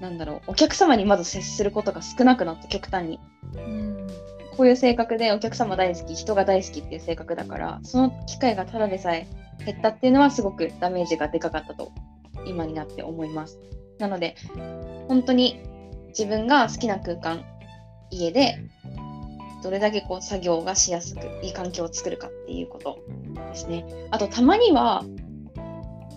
[0.00, 3.20] なんだろうお客様にまず接することが少なくなって極端に。
[3.54, 4.06] うん。
[4.56, 9.28] こういう性格でお客様大好き人が大好きっていう性格だからその機会がただでさえ
[9.64, 11.92] 減ったっていうのはすごくダメージがでかかったと
[12.46, 13.58] 今になって思います
[13.98, 14.36] なので
[15.08, 15.60] 本当に
[16.08, 17.44] 自分が好きな空間
[18.10, 18.58] 家で
[19.62, 22.98] どれだけこう作業がしやすくいい環境を作るかっていうこと
[23.34, 25.04] ですねあとたまには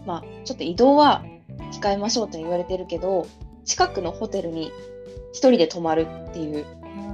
[0.05, 1.23] まあちょっと移動は
[1.81, 3.27] 控えましょうと言われてるけど
[3.65, 4.71] 近くのホテルに
[5.33, 6.65] 1人で泊まるっていう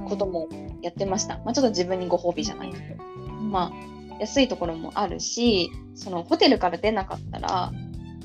[0.08, 0.48] ことも
[0.82, 1.38] やってました。
[1.38, 3.02] まあ、ちょっと自分にご褒美じゃないけど。
[3.32, 7.72] まあ、安いところもあるし、そのホテルから出なかったら、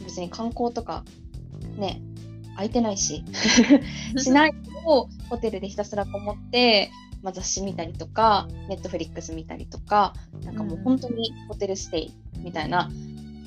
[0.03, 1.03] 別に観光とか、
[1.77, 2.01] ね、
[2.55, 3.23] 空いてないし、
[4.17, 12.89] しないと、ホテルでひたすらこもって、まあ、雑誌見たりとか、ネットフリックス見たりとか、なんかもう本当にホテルステイみたいな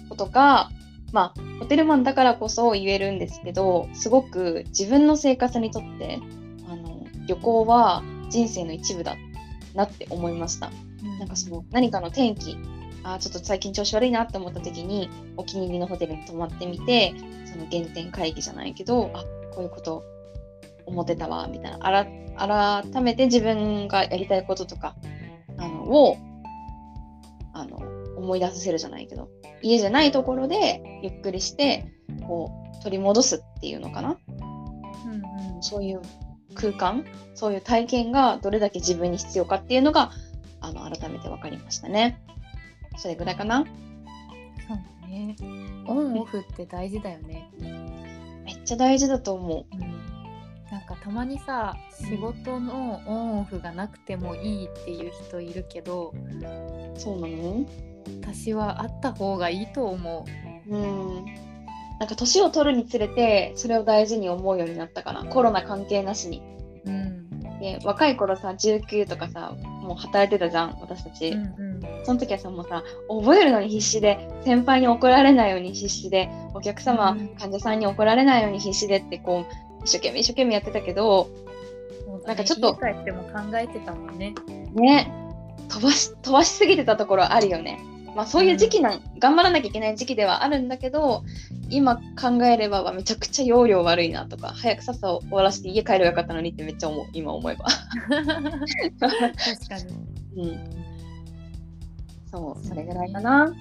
[0.09, 0.70] ことが、
[1.12, 6.18] まあ、ホテルマンだからこそ言えるんですけど、すごく自分の生活にとって、
[6.68, 9.16] あの旅行は人生の一部だ
[9.74, 10.70] なって思いました。
[11.18, 12.56] なんかその何かの天気
[13.02, 17.14] あちょっと最近調子悪いなって思った時にお気に入りのホテルに泊まってみて
[17.44, 20.02] その原点会議じゃないけどあこういうこと
[20.86, 21.78] 思ってたわみたいな。
[22.36, 24.96] 改めて自分がやりたいこととか
[25.56, 26.16] あのを
[27.52, 27.78] あの
[28.16, 29.28] 思い出させるじゃないけど
[29.62, 31.86] 家じゃないところでゆっくりして
[32.26, 34.18] こう取り戻すっていうのかな、
[35.06, 36.02] うんうん、そういう
[36.54, 40.10] 空間そういう体験がどれだけ自分に必要かっていうのが
[40.64, 42.20] あの改めて分かりましたね。
[42.96, 43.64] それぐらいかな？
[44.66, 44.77] そう
[45.09, 45.37] ね。
[45.87, 47.50] オンオフって大事だよね。
[48.44, 49.66] めっちゃ大事だと思う。
[49.72, 49.81] うん、
[50.70, 56.14] なんかたまにさ仕事のオンオフがなくてもいいっていう人いるけど
[56.96, 57.66] そうなの？
[58.22, 60.27] 私はあった方がいいと思
[60.68, 60.74] う。
[60.74, 61.24] うん
[62.00, 66.42] なんか年を取るにつれてそれを大事に思うようになったかなコロナ関係なしに。
[66.85, 67.23] うん、
[67.60, 71.46] で若い頃さ19とかさもう働いてたじゃん私たち、うんう
[71.78, 81.30] ん、その時はさもうさ覚えるのに必死で先輩に怒られないように必死でお客様、うん、患者さんに怒られないように必死でってこう一生懸命一生懸命やってたけど、
[82.06, 84.34] ね、なんかちょっと帰っても考えてたもんね。
[84.74, 85.12] ね
[85.68, 87.78] 飛ばし飛ばしすぎてたところあるよね
[88.14, 91.24] まあ、そういう時期なん、うん、頑張らなきゃいけない時期ではあるんだけど
[91.68, 97.64] 今考えればめちゃくちゃ容量悪いなとか早くさっさを終わらせて家帰ればよかったのにってめっちゃ思う今思えば。
[99.00, 99.18] 確
[99.68, 99.79] か
[100.37, 100.70] に、うん、
[102.31, 103.53] そうそれぐらいかな。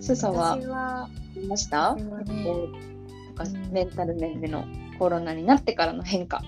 [0.00, 4.64] スーさんは見ました、ね、とかメンタル面での
[4.98, 6.42] コロナになってからの変化。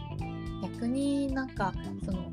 [0.63, 1.73] 逆になんか
[2.05, 2.31] その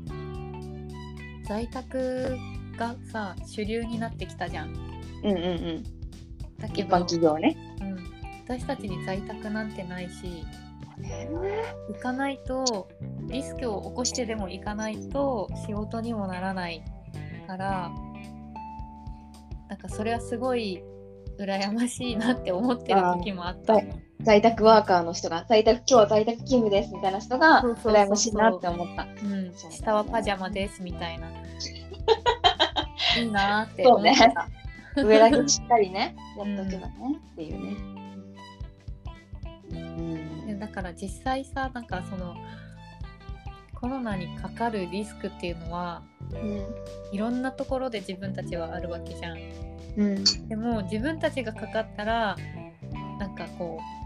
[1.44, 2.36] 在宅
[2.76, 4.74] がさ主流になってきたじゃん。
[5.24, 5.40] うんうんう
[5.78, 5.82] ん。
[6.58, 7.56] だけど、一般企業ね。
[7.80, 7.96] うん、
[8.44, 10.44] 私たちに在宅なんてないし
[11.88, 12.88] 行かないと
[13.28, 16.82] リスクを起こしてでも行かないと仕事にもならない
[17.46, 17.90] から
[19.68, 20.82] なんかそれはすごい
[21.38, 23.78] 羨ましいなって思ってる時もあった
[24.26, 29.06] 在宅ワーカーの人が、在宅、今日は在宅勤務ですみたいな人が、羨ましいなって思った。
[29.22, 31.30] うん、下はパジャマですみたいな。
[33.16, 34.48] いいなーって思ってた。
[35.02, 37.76] 上だけしっかりね、 やっとけばね、っていうね。
[39.70, 42.36] うんでだから実際さなんかその
[43.74, 46.02] コロナにかかるリスクっていうのは
[46.32, 46.64] うん
[47.12, 49.38] いろんなところで自分たちはあるわけじゃん。
[49.96, 52.36] うんでも自分たちがかかったら
[53.18, 53.96] なんかこう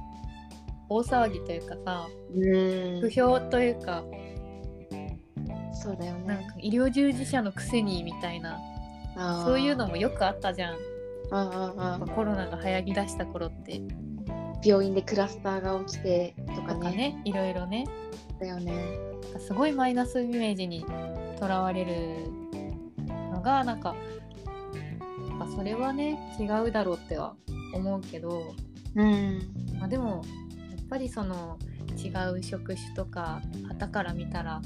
[0.88, 4.02] 大騒ぎというかさうん不評というか
[5.72, 6.26] そうだよね。
[6.26, 8.58] なんか医療従事者のくせにみたいな
[9.44, 10.76] そういうのもよくあったじゃん
[12.14, 13.80] コロナが流行りだした頃って
[14.64, 16.96] 病院でクラスターが起きてとかとかね。
[16.96, 17.86] ねいろいろね
[18.40, 18.98] だよね。
[19.38, 20.84] すごいマイナスイメージに
[21.38, 21.92] とらわれる
[23.32, 23.94] のがなんか
[25.38, 27.36] まあそれはね違うだろうっては
[27.74, 28.54] 思うけど、
[28.96, 29.40] うん。
[29.78, 30.22] まあ、でも
[30.76, 31.58] やっぱりその
[31.96, 34.60] 違う職種とか旗から見たら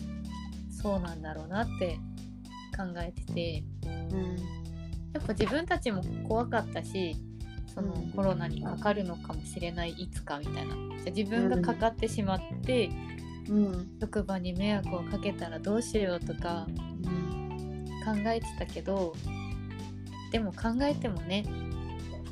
[0.70, 1.98] そうなんだろうなって
[2.76, 3.64] 考えてて。
[3.86, 4.36] うん。
[5.12, 7.16] やっぱ自分たちも怖かったし
[7.72, 8.10] そのうん。
[8.10, 10.74] コロナにかかるのかもしれないいつかみたいな。
[10.74, 12.90] じゃあ自分がかかってしまって、
[13.48, 13.88] うん。
[14.00, 19.14] 職場に迷惑をかけたらどうしようとかうん考えてたけど
[20.32, 21.44] でも考えてもね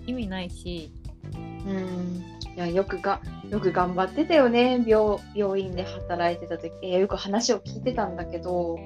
[0.06, 0.92] 意味ないし。
[1.34, 2.22] うん。
[2.54, 4.84] いやよくがよく頑張ってたよね。
[4.86, 8.76] 病病院で働いてた時いやよく話を聞いてたんだけど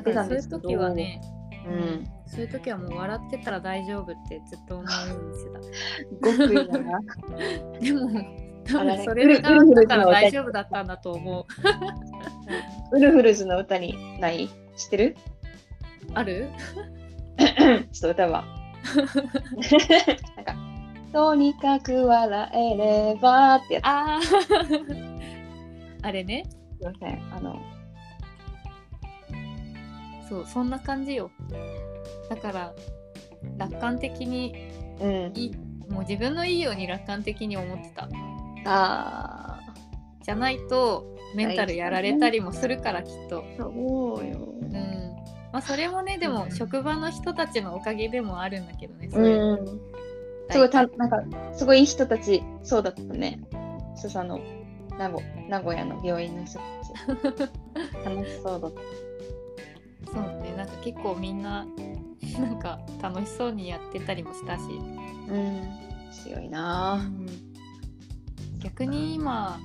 [0.00, 1.20] 聞いてだからそういうたんですけど時はね、
[1.66, 2.08] うん。
[2.26, 6.36] そういう時はもう笑ってたら大丈夫ってずっと思うようにしてた。
[6.36, 7.00] 極意だな。
[7.80, 8.00] でも
[8.64, 12.96] 多分それがあったから大丈夫だったんだと思う。
[12.96, 14.48] ウルフルズの歌にない？
[14.76, 15.16] 知ってる？
[16.14, 16.48] ある？
[17.92, 18.44] ちょっと歌は。
[20.36, 20.54] なんか
[21.12, 23.84] とにかく笑えればってやつ。
[23.86, 24.20] ああ
[26.06, 26.44] あれね。
[26.78, 27.34] すいません。
[27.34, 27.56] あの
[30.28, 31.30] そうそんな感じよ。
[32.28, 32.74] だから
[33.58, 34.54] 楽観的に
[35.00, 35.32] うん。
[35.34, 35.56] いい
[35.88, 38.08] もう自分のいいように楽観的に思ってた。
[38.66, 39.60] あ
[40.22, 43.44] じゃないとメンタルやられたりもするからきっと。
[43.58, 44.38] あそうよ。
[44.60, 45.16] うん。
[45.52, 46.50] まあ、それもねでもうん。
[46.52, 49.08] 職場の人たちのおかげでもあるんだけどね。
[49.10, 49.80] そういううん
[50.50, 51.22] すごいたなんか
[51.54, 53.40] すごいいい人たちそうだったね。
[53.96, 54.40] スサの
[54.98, 57.52] 名古名古屋の病院の人たち。
[58.04, 58.80] 楽しそうだった
[60.06, 60.22] そう。
[60.42, 61.66] ねなんか結構みんな
[62.38, 64.62] なんか楽しそうにやってたりもしたし、
[65.28, 65.86] うん。
[66.10, 67.10] 強いな。
[68.62, 69.60] 逆に今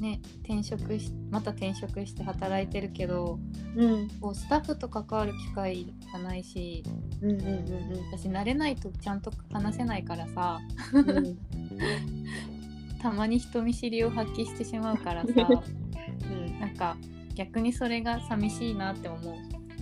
[0.00, 3.38] ね転職しまた転職して働いてるけど
[3.76, 4.08] うん。
[4.20, 6.82] こうスタッフと関わる機会がないし
[7.20, 10.60] うんうんうん私慣れないとちゃんと話せないからさ。
[10.92, 11.38] うんうん。
[13.00, 15.28] たまに人見知りを発揮してしまうからさ。
[15.28, 16.60] うん。
[16.60, 16.96] なんか
[17.34, 19.34] 逆にそれが寂しいなって思う。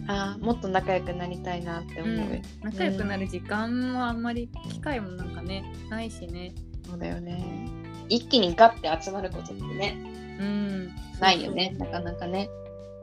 [0.07, 6.53] あーもっと仲良くなりたいなって思う、うん、仲良くなる時間もあんまり機会もなんかねないしね。
[6.89, 7.69] そうだよね。
[8.09, 9.97] 一気にガッて集まることってね
[10.41, 12.49] うん、ないよねなかなかね。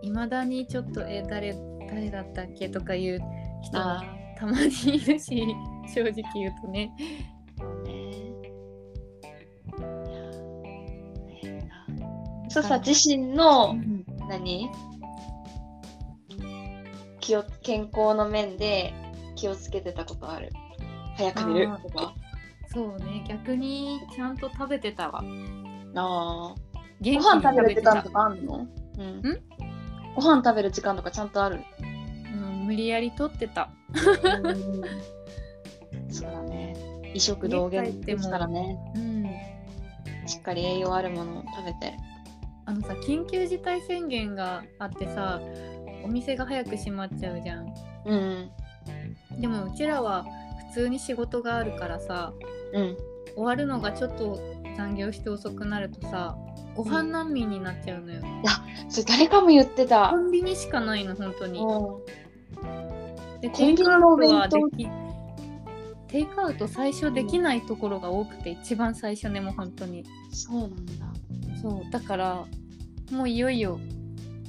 [0.01, 1.55] いまだにちょっとえ誰
[1.89, 3.19] 誰だったっけとかいう
[3.61, 4.03] 人もあ
[4.37, 5.55] たまにいるし
[5.93, 6.91] 正直言うとね。
[12.49, 13.75] そうさ自身の
[14.27, 14.69] 何？
[17.27, 18.93] 気を健康の面で
[19.35, 20.49] 気をつけてたことある。
[21.17, 21.67] 早く寝る。
[21.83, 22.13] とか
[22.73, 23.25] そうね。
[23.27, 25.21] 逆にちゃんと食べてたわ。
[25.95, 26.55] あ
[27.03, 28.03] ご飯食べる時間た。
[28.03, 28.65] とかあるの？
[28.97, 29.21] うん。
[30.15, 31.59] ご飯食べる時間とかちゃんとある？
[32.31, 33.71] うん、無理やりとってた。
[36.09, 36.77] そうだね。
[37.13, 38.77] 異食同源ですからね。
[38.95, 39.25] うん。
[40.27, 41.97] しっかり栄養あるものを食べて。
[42.65, 45.41] あのさ緊急事態宣言があってさ
[46.03, 47.73] お店が早く閉まっちゃうじゃん。
[48.05, 48.51] うん。
[49.39, 50.25] でもうちらは
[50.69, 52.33] 普通に仕事があるからさ
[52.73, 52.97] うん。
[53.35, 54.39] 終わるのがちょっと
[54.75, 56.35] 残業して遅くなるとさ
[56.75, 58.21] ご飯難民になっちゃうのよ、
[58.87, 60.09] それ誰かも言ってた。
[60.09, 61.59] コンビニしかないの本当に。
[61.59, 63.41] うん。
[63.41, 64.89] でコンビニクアウトのお弁当はでき
[66.07, 70.05] テイクアウト最初できないところが多くて一番最初ねもう本当に。
[70.31, 70.91] そうなんだ。
[71.61, 72.45] そうだから
[73.11, 73.79] もういよいよ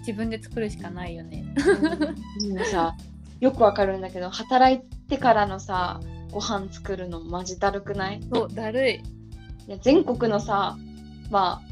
[0.09, 1.45] 自分で作るしかないよね。
[2.41, 2.97] でもさ
[3.41, 6.01] よくわかるんだけど働いてからのさ
[6.33, 8.21] ご飯作るのマジだるくない？
[8.33, 8.95] そうだるい。
[8.95, 9.01] い
[9.67, 10.79] や全国のさ
[11.31, 11.63] まあ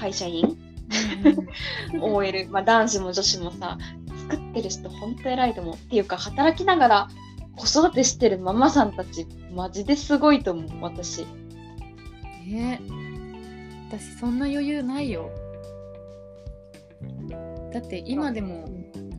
[0.00, 0.56] 会社員
[2.00, 3.76] ？OL、まあ、男子も女子もさ
[4.30, 5.74] 作ってる人ほんと偉いと思う。
[5.74, 7.08] っていうか働きながら
[7.56, 11.26] 子育てしてるママさんたちマジですごいと思う私。
[12.46, 12.80] ね
[13.90, 15.30] 私そんな余裕ないよ。
[17.72, 18.64] だって今でも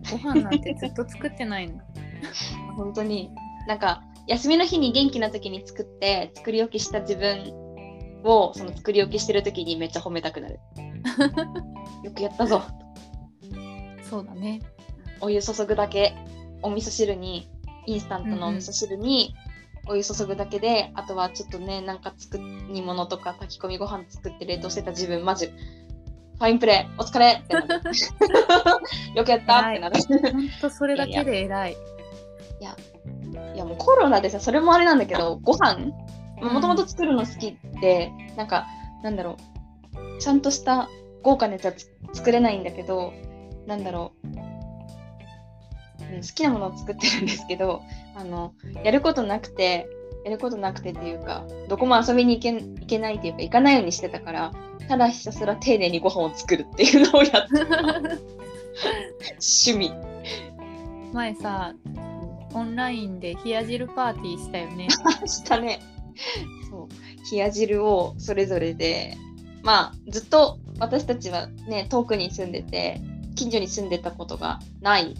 [0.10, 1.82] ご飯なんてずっと作ってないの。
[2.78, 3.30] 本当に。
[3.68, 7.54] なんか休みの日に元気な時に作って作り置きした自分
[8.24, 10.60] をその作り置きしてる時にめっちゃ褒めたくなる。
[12.04, 12.62] よくやったぞ。
[14.10, 14.62] そうだね。
[15.20, 16.16] お湯注ぐだけ。
[16.62, 17.50] お味噌汁に
[17.88, 19.36] インスタントのお味噌汁に
[19.88, 27.68] お湯注ぐだけで、あとはちょっとねなんか作り物とか炊き込みご飯作って冷凍してた自分マジファインプレーお疲れってなる。
[29.16, 30.02] よくやったってなる。
[30.32, 31.78] ほんとそれだけで偉い。
[32.60, 32.76] いや
[33.56, 35.92] いやもうコロナでさそれもあれなんだけどご飯
[36.42, 38.68] もともと作るの好きで、なんか
[39.04, 39.38] なんだろ
[40.18, 40.90] うちゃんとした
[41.24, 41.74] 豪華なやつは
[42.14, 43.14] 作れないんだけど
[43.66, 44.28] なんだろう。
[46.12, 47.82] 好きなものを作ってるんですけど
[48.16, 48.54] あの
[48.84, 49.88] やることなくて
[50.24, 54.52] やることなくてっていうかどこも遊びに行け行けないっていうか行かないようにしてたから
[54.88, 57.78] ただひたすら丁寧にご飯を作るっていうのをやってた。
[59.40, 59.92] 趣味。
[61.14, 61.74] 前さ
[62.54, 64.88] オンラインで冷や汁パーティーしたよね。
[65.26, 65.80] したね。
[66.70, 66.88] そう。
[67.32, 69.18] 冷や汁をそれぞれで
[69.64, 73.00] まあずっと私たちはね遠くに住んでて
[73.36, 75.16] 近所に住んでたことがない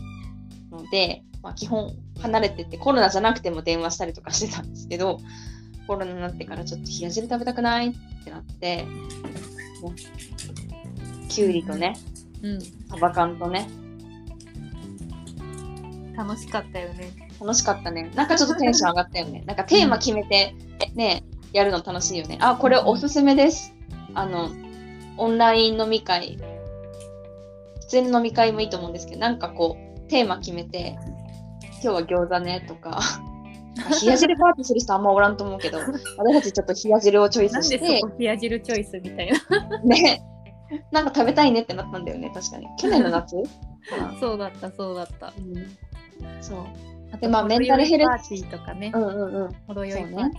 [0.72, 5.20] ので、まあ、基本離れててコロナじゃなくても電話したりとかしてたんですけど
[5.88, 8.86] コロナになってからちょっと冷や汁食べたくないってなって
[11.28, 11.96] きゅうりとね、
[12.44, 13.70] うん、サバ缶とね。
[16.16, 17.12] 楽しかったよね。
[17.40, 18.12] 楽しかったね。
[18.16, 19.44] なんかちょっとテンション上がったよね。
[19.48, 20.54] なんかテーマ決めて
[20.94, 22.38] ね、やるの楽しいよね。
[22.42, 23.74] あこれおすすめです。
[24.14, 24.52] あの
[25.18, 26.38] オンライン飲み会。
[27.80, 30.98] 普通の飲み会もいいと思うんですけどなんかこうテーマ決めて、
[31.84, 33.00] 今日は餃子ねとか、
[34.04, 35.80] 冷や汁パーティーする人あんまおらんと思うけど、
[36.18, 38.02] 私たちちょっと冷や汁をチョイスして。
[38.20, 39.80] 冷や汁チョイスみたいな。
[39.84, 40.22] ね。
[40.92, 42.68] なんか食べたいねってなったんだよね、確かに。
[42.78, 43.36] 去年の夏？
[44.20, 45.34] そうだった、そうだった。
[45.38, 47.20] うん、そう。
[47.20, 48.08] で、まあ、メンタルヘルス。
[48.08, 48.92] パーティーとかね。
[48.94, 49.54] うんうんうん。
[49.68, 50.32] ほどよいパーティー、ね。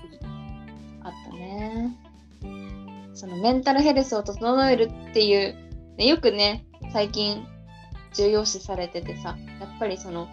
[1.03, 1.97] あったね。
[3.15, 5.55] そのメンタルヘルスを整えるっていう、
[5.99, 7.47] ね、よくね、最近
[8.15, 10.29] 重要視されててさやっぱりその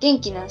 [0.00, 0.46] 元気な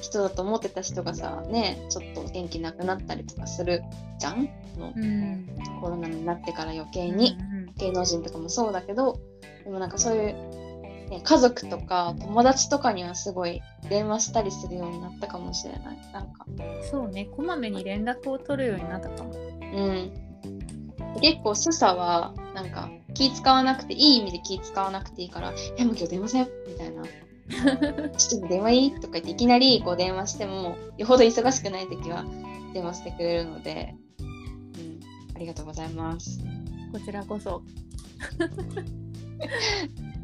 [0.00, 3.82] 人だと思ってた人がさねちょっと元気なくなったりとかする
[4.18, 4.48] じゃん？
[4.78, 5.46] の、うん、
[5.80, 9.18] コロナになってから余計に、うんうん、芸能人とかもそうだけど
[9.64, 10.32] でもなんかそういう、
[11.08, 15.98] ね、家族とか友達とかにはすごい電話したりするようになったかもしれない。
[16.12, 16.44] なんか。
[16.90, 17.24] そうね。
[17.24, 19.32] こまめに連絡を取るようになったかも。
[19.32, 19.36] う
[19.90, 20.12] ん。
[21.20, 27.02] 結構スサはなんか気使わなくていい意味で気使わなくていいから「えもう今日電話せん」みたいな
[27.48, 32.24] 「ちょっと電話いい?」とか言っていきなりこう電話してもよほど忙しくない時は
[32.72, 35.00] 電話してくれるので、うん、
[35.34, 36.40] ありがとうございます。
[36.92, 37.62] こちらこそ。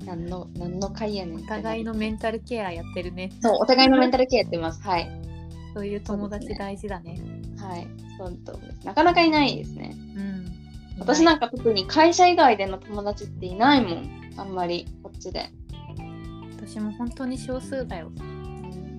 [0.04, 1.36] 何の何の会やねん。
[1.36, 3.30] お互いのメンタルケアやってるね。
[3.40, 4.82] そう、お互いのメンタルケアやってます。
[4.82, 5.08] はい。
[5.74, 7.14] そういう友達大事だね。
[7.14, 7.20] ね
[7.56, 7.86] はい。
[8.18, 9.94] そうとなかなかいないですね。
[10.16, 10.52] うん。
[10.98, 15.50] 私なんか特に会社以外での友達っていないもんあんまりこっちで
[16.72, 18.98] 私も本当に少数だよ、うん、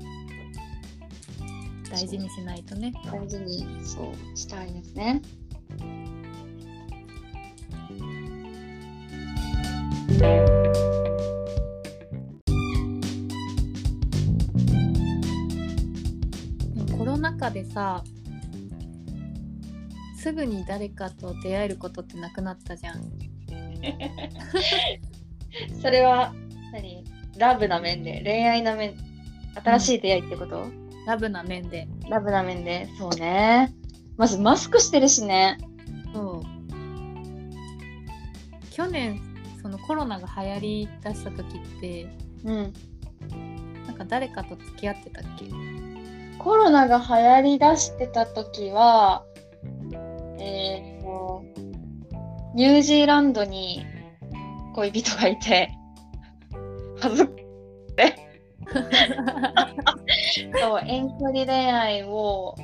[1.90, 2.94] 大事にしないとね。
[3.12, 5.24] 大事にそうしたいですね。
[16.96, 18.04] コロナ禍でさ
[20.16, 23.02] すぐに誰かと出会えることってなくなったじゃん。
[25.82, 26.36] それは
[26.72, 27.03] 何？
[27.38, 28.96] ラブな面で恋愛な面
[29.64, 31.88] 新しい出会いってこと、うん、ラブな面で。
[32.10, 32.88] ラブな面で。
[32.98, 33.74] そうね。
[34.18, 35.58] まずマスクしてるしね。
[36.14, 36.44] そう。
[38.72, 39.22] 去年
[39.62, 42.08] そのコロナが流行りだした時って
[42.44, 42.74] うん。
[43.86, 45.46] なんか誰かと付き合ってたっけ？
[46.40, 49.24] コロナが流行りだしてた時は
[50.40, 51.44] えー、と、
[52.56, 53.86] ニュージーランドに
[54.74, 55.72] 恋人がいて、
[57.04, 57.28] 恥ずっ
[57.96, 58.16] て。
[60.60, 62.56] そう、遠距離恋愛を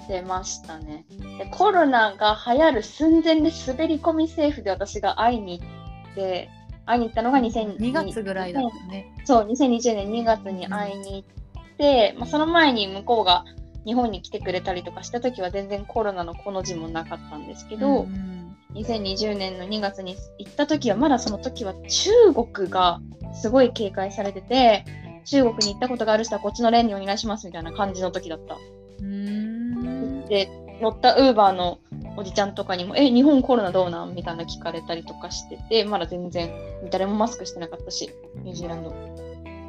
[0.00, 1.04] してましたね
[1.38, 1.46] で。
[1.52, 5.64] コロナが流行る寸前で滑り込みセーフで私が会いに行
[6.12, 6.50] って、
[6.84, 9.14] 会いに行ったのが2020 2月ぐらいだったね。
[9.24, 11.24] そう、2020年2月に会いに
[11.54, 13.44] 行って、まあ、その前に向こうが
[13.86, 18.39] 日本に来てくれたりとかした時は全然コロナのこの字もなかったんですけど、うん
[18.74, 23.00] 2020年の2月に行った時はまだその時は中国が
[23.34, 24.84] すごい警戒されてて
[25.24, 28.56] 中国に行ったことがある人はこっちのレーンにお願いしますみたいな感じの時だった。
[29.00, 30.26] うん。
[30.26, 30.48] で
[30.80, 31.78] 乗ったウーバーの
[32.16, 36.50] おじちゃんとかにも「え日本コロナどうなん?」みたいな聞かれたりとかしててまだ全然
[36.90, 38.10] 誰もマスクしてなかったし
[38.42, 38.90] ニュージーランド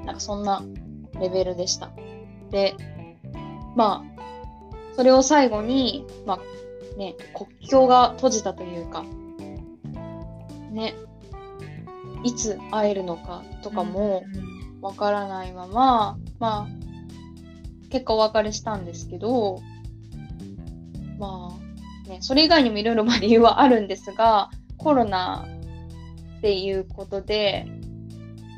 [0.06, 0.64] なんかそんな
[1.20, 1.92] レベルでした
[2.50, 2.76] で
[3.76, 4.22] まあ
[4.96, 6.40] それを最後にまあ
[6.98, 9.04] ね国境が閉じたというか
[10.72, 10.96] ね
[12.24, 14.24] いつ会えるのかとかも、
[14.82, 19.60] わからないまま、まあ、結果お別れしたんですけど、
[21.20, 21.52] ま
[22.06, 25.48] あ、ね、それ以外にもいろいろまあ理由はあるんですが、コロナ
[26.38, 27.68] っていうことで、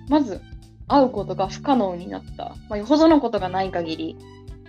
[0.10, 0.42] まず
[0.88, 2.56] 会うことが不可能になった。
[2.70, 4.18] まあ、よほどのことがない限り、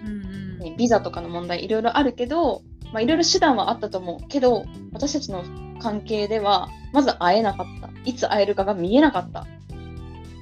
[0.04, 2.62] うんうんね、ビザとかの問題いろいろあるけど、
[2.95, 5.42] まあ、いろいろ手段はあったと思うけど、私たちの
[5.80, 7.90] 関係では、まず会えなかった。
[8.05, 9.49] いつ会えるかが見えなかった。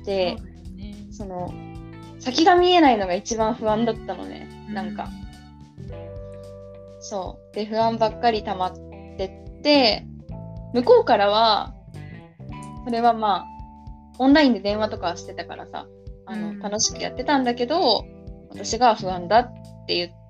[0.05, 0.45] で、そ
[0.77, 0.95] ね。
[1.11, 1.55] その
[2.21, 4.51] 先が見えないのが一番不安だったのね。
[4.69, 5.09] なんか、
[7.01, 7.57] そう。
[7.57, 8.75] で不安ばっかり溜まっ
[9.17, 9.25] て
[9.59, 10.07] って
[10.75, 11.75] 向こうからは
[12.85, 13.47] それはまあ
[14.19, 15.87] オンラインで電話とかはしてたからさ
[16.27, 16.59] あの、うん。
[16.59, 18.05] 楽しくやってたんだけど
[18.51, 19.53] 私が不安だっ
[19.87, 20.22] て言って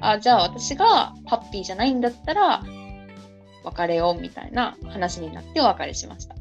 [0.00, 2.62] あじゃあ私がハッピーじゃないんだったら
[3.64, 6.34] 別れようみたいな話になってお別れしました。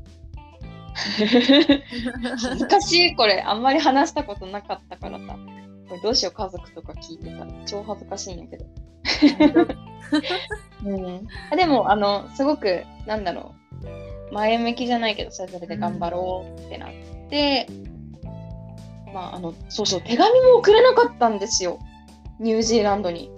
[0.94, 3.42] 恥ずかしいこれ。
[3.46, 5.38] あんまり話したことなかったからさ。
[5.90, 7.52] これどうしよう家族とか聞いてたら。
[7.66, 8.66] 超恥ずかしいんやけど、
[10.86, 14.34] うん、あでもあのすごくなんだろう。
[14.34, 16.92] 前向きじゃないけどそれぞれで頑張ろうってなっ
[17.30, 17.68] て、
[19.14, 21.80] まああのそうそう手紙も送れなかったんですよ
[22.44, 23.32] ニュージーランドに。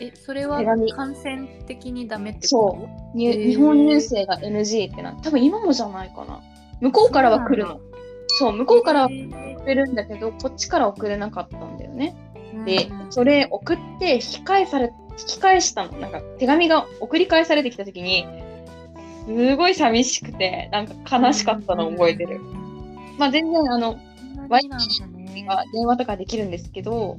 [0.00, 0.62] え、それは
[0.96, 3.48] 感染的にダメってそこにへー。
[3.50, 6.40] 日本入生が NG ってな多分今もじゃないかな。
[6.80, 7.80] 向こうからは来るの。
[8.26, 12.16] そう向とこうからは送れるんだけどこっちから送れなかったんだよね。
[12.64, 13.12] でう、ん。
[13.12, 15.98] それ送って引き返され、引き返したの。
[15.98, 18.26] なんか手紙が送り返されてきたときに、
[19.26, 22.40] すごい寂しくて、なんか悲しかったのを覚えてる。。
[23.18, 23.98] まあ全然あの、
[24.34, 25.46] そんなになんだね。
[25.72, 27.18] 電話とかできるんですけど、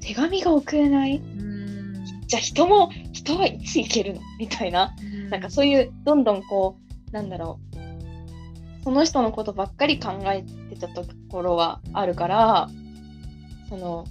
[0.00, 1.16] 手紙が送れない？
[1.16, 2.04] うん。
[2.26, 4.20] じゃあ人も、人はいつ行けるの？
[4.38, 4.94] みたいな。
[5.30, 6.76] なんかそういう、どんどんこ
[7.10, 12.68] う、なんだろう、その人のことばっかり考えてたところはあるから、
[13.68, 14.04] その、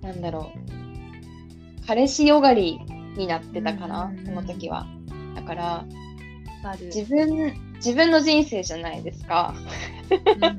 [0.00, 2.78] なんだろう、彼氏よがり
[3.16, 4.86] になってたかなその時は。
[5.34, 5.84] だから、
[6.84, 9.54] 自分、自分の人生じゃないですか。
[10.10, 10.40] うん。
[10.40, 10.56] だ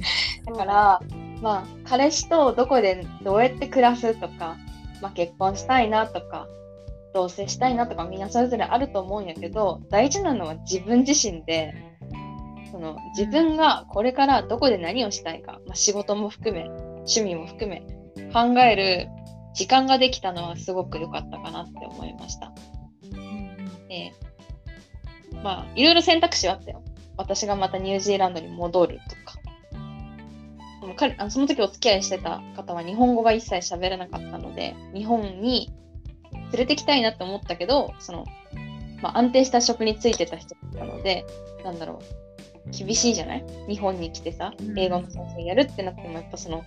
[0.54, 1.00] から、
[1.42, 4.58] まあ、彼氏とどこでどうやって暮らすとか、
[5.02, 6.48] まあ、結婚したいなとか、
[7.14, 11.74] 同棲したいなとか、みんなそれぞれあると思うんやけど、大事なのは自分自身で、
[12.72, 17.82] その自分がこれからどこで何をしたいか、まあ、仕事も含め、趣味も含め、
[18.34, 19.08] 考える
[19.54, 22.52] 時間ができたのはすごく良かったかなって思いました。
[23.04, 24.14] うんで、
[25.44, 26.84] まあ、いろいろ選択肢はあったよ。
[27.18, 29.16] 私がまたニュージーランドに戻ると
[30.94, 31.08] か。
[31.08, 35.74] でも彼あのその時お付き合いしてた方は日本語が一切喋らなかったので、日本に
[36.32, 38.26] 連れてきたいなって思ったけど、その、
[39.02, 41.26] まあ、安定した職についてた人だったので、
[41.64, 42.00] なんだろ
[42.68, 43.46] う、厳しいじゃない？
[43.68, 46.64] 日本に来てさう、ん英語の先生やるってなっても、やっぱその、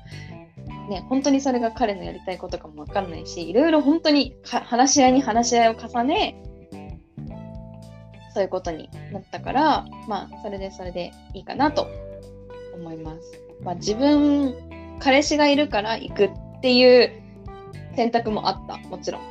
[0.91, 6.43] ね、本当にそれが彼のやりたいことかもわかんないし、いろいろ本当にか話し合いに話し合いを重ね、
[8.35, 11.89] そういうことになったから、まあ、それでそれでいいかなと
[12.75, 13.47] 思います。
[13.63, 14.55] まあ、自分、
[15.01, 16.31] 彼氏がいるから行くっ
[16.61, 17.23] ていう
[17.97, 19.23] 選択もあった、もちろん。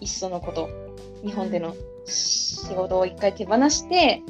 [0.00, 0.68] いっそのこと。
[1.24, 1.74] 日本での
[2.06, 4.22] 仕事を一回手放して、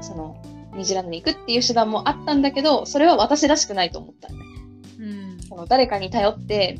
[0.00, 0.42] その、
[0.72, 4.44] ニュージーランドに行くっていう手段もあったんだけど、それは私らしくないと思ったよね。
[5.00, 6.78] うんその誰かに頼って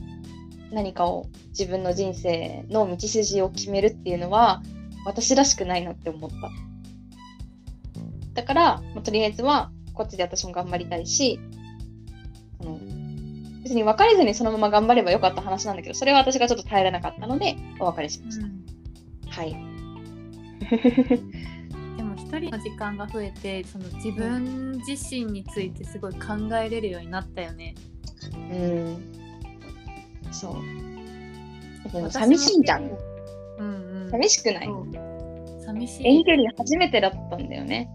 [0.70, 4.62] 何かを自分の人生の道筋を決めるっていうのは
[5.04, 6.36] 私らしくないなって思った。
[8.34, 11.40] だから、まあとりあえずはこっちで私も頑張りたいし、
[12.60, 12.78] あの
[13.62, 18.46] 別に別れずにそのまま頑張ればよかった話なんだけど、それは私がちょっと耐えられなかったのでお別れしました。
[19.30, 19.52] はい。
[21.96, 27.74] でも一人の時間が増えてその自分自身についてすごい考えれるようになったよね。
[28.34, 29.12] うん。
[30.30, 31.92] そう。
[31.92, 32.90] でも寂しいじゃん。
[33.58, 34.10] うんうん。
[34.10, 34.68] 寂しくない？
[35.64, 36.06] 寂しい。
[36.06, 37.88] 遠距離初めてだったんだよね。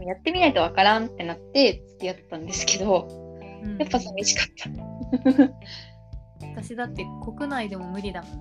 [0.00, 3.08] もやってみないとわからんってなって付き合ったんですけど、
[3.62, 4.70] うん、やっぱ寂しかった。
[6.46, 8.32] 私だって国内でも無理だもん。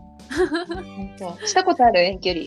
[0.95, 1.47] 本当。
[1.47, 2.45] したことある遠距離？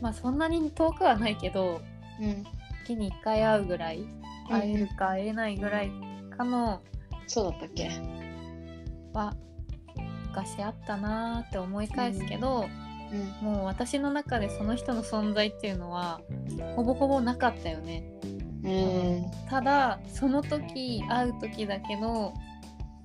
[0.00, 1.82] まあそんなに遠くはないけど、
[2.20, 2.44] うん、
[2.84, 4.04] 月に1回会うぐらい
[4.48, 5.90] 会えるか会えないぐらい
[6.36, 6.80] かの、
[7.26, 7.90] そうだったっけ？
[9.12, 9.34] は
[10.28, 12.89] 昔あったなーって思い返すけど、うん、
[13.40, 16.20] もう私の中でその人の存在っていうのは
[16.76, 18.04] ほぼほぼなかったよね。
[18.62, 22.34] うん、ただその時会う時だけの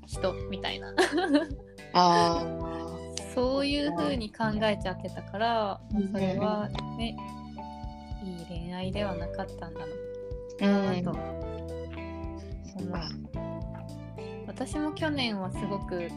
[0.06, 0.94] 人みたいな。
[1.94, 2.44] あ
[3.34, 5.82] そういう風に考えちゃってたから、
[6.14, 7.18] それはね、
[8.24, 9.88] いい恋愛ではなかったんだな。
[11.04, 11.26] と思う。
[14.48, 16.10] 私も去年はすごく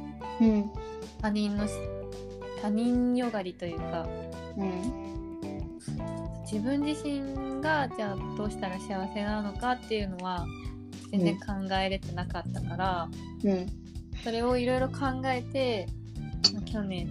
[1.21, 1.67] 他人の、
[2.61, 4.07] 他人よがりというか、
[4.57, 5.79] うん、
[6.43, 10.47] 自分自身がじゃあどうしたら幸せなのかっていうのは
[11.11, 13.09] 全然考えれてなかったから、
[13.45, 13.67] うん、
[14.23, 15.87] それをいろいろ考えて
[16.65, 17.07] 去年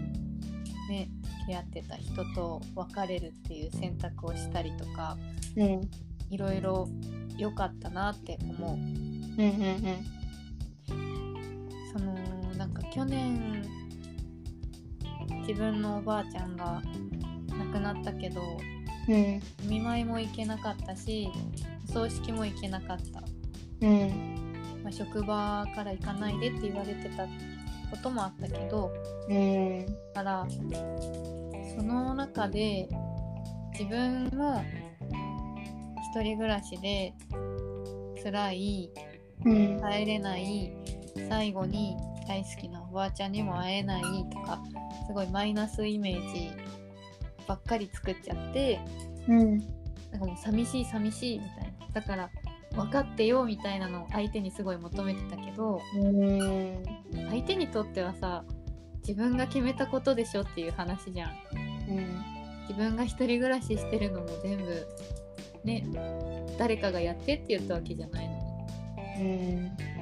[0.89, 5.18] ね付き合ってた人と別れるっていう選択をしたりとか、
[5.56, 5.89] うん、
[6.30, 6.89] いろいろ
[7.38, 8.74] 良かったなって思う。
[8.74, 10.18] うんうんうん。
[11.93, 12.14] その
[12.56, 13.64] なんか去年
[15.48, 16.82] 自分のおばあちゃんが
[17.58, 18.41] 亡くなったけど、
[19.08, 21.30] うん、お見舞いも行けなかったし
[21.89, 23.24] お葬式も行けなかった、
[23.82, 24.36] うん。
[24.84, 28.91] まあ、職場から行かないでって言われてたこともあったけど、
[29.30, 30.48] うん、だから
[31.76, 32.89] その中で
[33.72, 34.64] 自分も
[36.14, 37.14] 一人暮らしで
[38.24, 38.89] 辛い、
[39.43, 40.74] 帰れない
[41.30, 41.95] 最後に
[42.28, 44.61] 大好きなおばあちゃんにも会えないとか
[45.07, 46.51] すごいマイナスイメージ
[47.47, 48.80] ばっかり作っちゃって、
[49.28, 49.59] うん、
[50.11, 51.88] なんかもう寂しい寂しいみたいな。
[51.93, 52.30] だから
[52.75, 55.82] 分かってよみたいなのを相手にすごい求めてたけど、
[57.30, 58.43] 相手にとってはさ
[58.99, 61.32] 自分が決めたことでしょっていう話じゃん。
[61.89, 62.23] うん、
[62.67, 64.88] 自分が一人暮らししてるのも全部
[65.63, 65.88] ね
[66.59, 68.34] 誰かがやってって言ったわけじゃないの
[69.23, 69.97] に。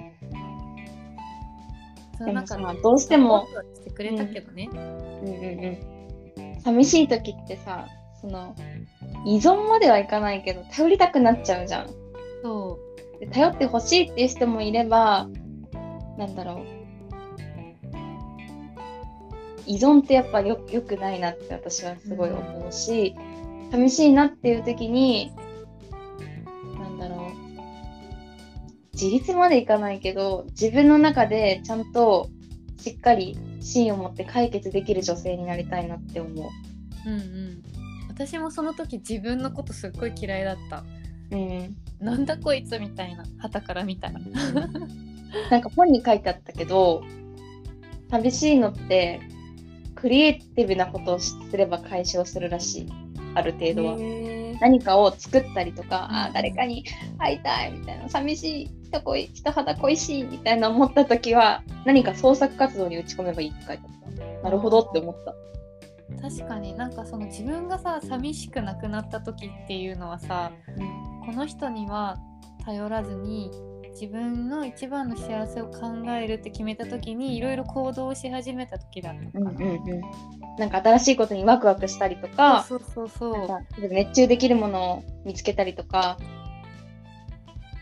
[2.20, 7.88] うんその中でどうしてもしてくれたけどね、うん、うんうんうん寂しい時ってさ
[8.22, 8.55] その
[9.26, 11.89] 依存まではいかないけど頼りたくなっちゃうじゃん
[12.41, 12.80] そ
[13.18, 15.28] うで頼ってほしいっていう人もいれば
[16.18, 16.66] なんだろう
[19.68, 23.16] 依存ってやっぱよよくないなって私はすごい思うし、
[23.66, 25.32] うん、寂しいなっていう時に
[28.96, 32.30] 自立までいかないけど自分の中でちゃんと
[32.78, 36.50] しっかり芯を持って解決できる女性になりたいなって思う。
[37.08, 37.64] うんうん、
[38.08, 40.84] 私もその時自分のことすっごい嫌いだった。
[41.32, 44.20] うん、なんだこいつみたいな旗から見たら。
[45.50, 47.04] なんか本に書いてあったけど
[48.10, 49.20] 寂しいのって
[49.96, 52.89] クリエイティブなことをすれば解消するらしい
[53.34, 54.35] ある程度は。
[54.62, 56.86] 何かを作ったりとか、あ誰かに
[57.18, 65.34] 会いたいみたいな寂しい人恋人肌恋しいみたいな思った時は何か創作活動に打ち込めばいいって書いてあったなるほどって思った。
[66.22, 72.18] 確かになんかその自分がさ寂しくなくなった時っていうのはさ、うん、この人には
[72.64, 73.51] 頼らずに
[74.00, 79.52] 自分の一番の幸せを考えるって決めた時にいろいろ行動し始めた時だったかな。
[79.52, 80.02] うんうんうん。
[80.60, 86.18] なんか新しいことにワクワクしたりとかそうそうそう熱中できるものを見つけたりとか、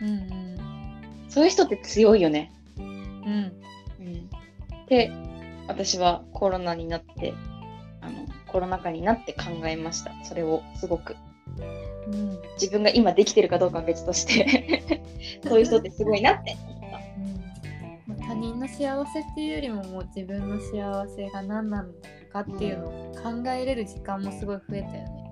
[0.01, 2.51] うんうん、そういう人って強いよね。
[2.78, 3.53] うん、
[3.99, 4.30] うん、
[4.88, 5.11] で
[5.68, 7.34] 私はコロナになって
[8.01, 10.11] あのコロナ禍になって考えました。
[10.24, 11.16] それをすごく。
[12.08, 15.01] うん、自分が今できてるかどうかは別として
[15.47, 16.80] そういう人ってすごいなって思っ
[18.10, 21.93] た、うん、他人の幸せっていうよりももう自分の幸せが何なの
[22.32, 25.24] かっていうのを考えれる時間もすごい増えたよね。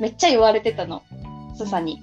[0.00, 1.02] めっちゃ言われてたの、
[1.54, 2.02] スサに。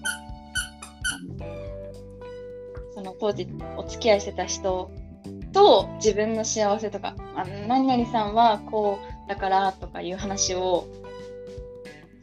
[2.96, 4.92] その当時お付き合いしてた人
[5.52, 10.88] と自分の幸せとか、あの何々さんはこうだからとかいう話を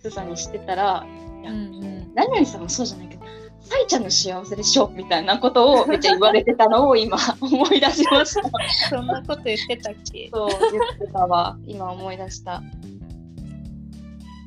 [0.02, 3.24] スサにしてたら、いや、うんうん、何々さんもそうじゃないけど、
[3.60, 8.50] さいちゃんの幸せでしょみたいなことをめっちゃ言われてたのを今思い出しました。
[8.90, 10.30] そんなこと言ってたっけ？
[10.32, 12.62] そう言ってたわ今思い出した。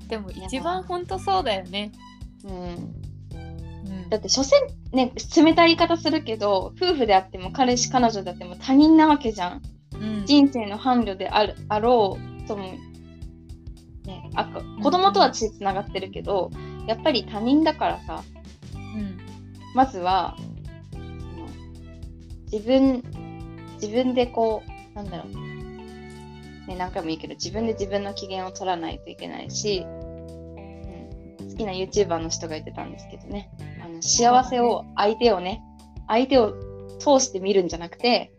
[0.07, 1.91] でも一番本当そうだよね。
[2.43, 4.09] うん。
[4.09, 9.61] だって所詮ね冷たい言い方するけど夫婦であっても彼氏彼女であっても他人なわけじゃん。
[9.95, 12.63] うん、人生の伴侶であるあろうとも、
[14.05, 14.45] ね、あ
[14.81, 16.51] 子供とは血つながってるけど、
[16.87, 18.23] やっぱり他人だからさ
[18.75, 19.17] うん
[19.73, 20.35] まずは
[20.91, 21.47] その
[22.51, 23.03] 自分
[23.81, 26.67] 自分でこうなんだろう。
[26.67, 33.49] ね何回も言うけど自分で自分の機嫌を取らないといけないし、うん、好きな YouTuber の人が言ってたんですけどね。
[33.83, 35.61] あの幸せを相手をね
[36.07, 36.53] 相手を
[36.99, 38.31] 通して見るんじゃなくて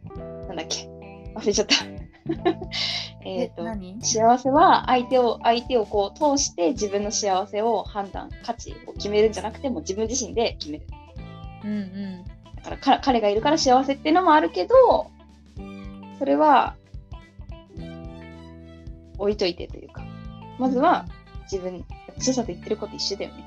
[0.49, 0.89] なんだっけ。
[1.35, 1.94] 忘れちゃった。
[3.25, 3.65] えっと
[4.01, 10.87] 幸せは相手を相手をこう通して自分の幸せを判断価値を決めるんじゃなくても自分自身で決める。
[11.65, 12.25] うんうん、
[12.63, 15.11] だから彼がいるから幸せっていうのもあるけど
[16.19, 16.77] それは
[19.19, 20.03] 置いといてというか
[20.59, 21.07] まずは
[21.51, 21.85] 自分
[22.17, 23.45] 著者と言ってること一緒だよね。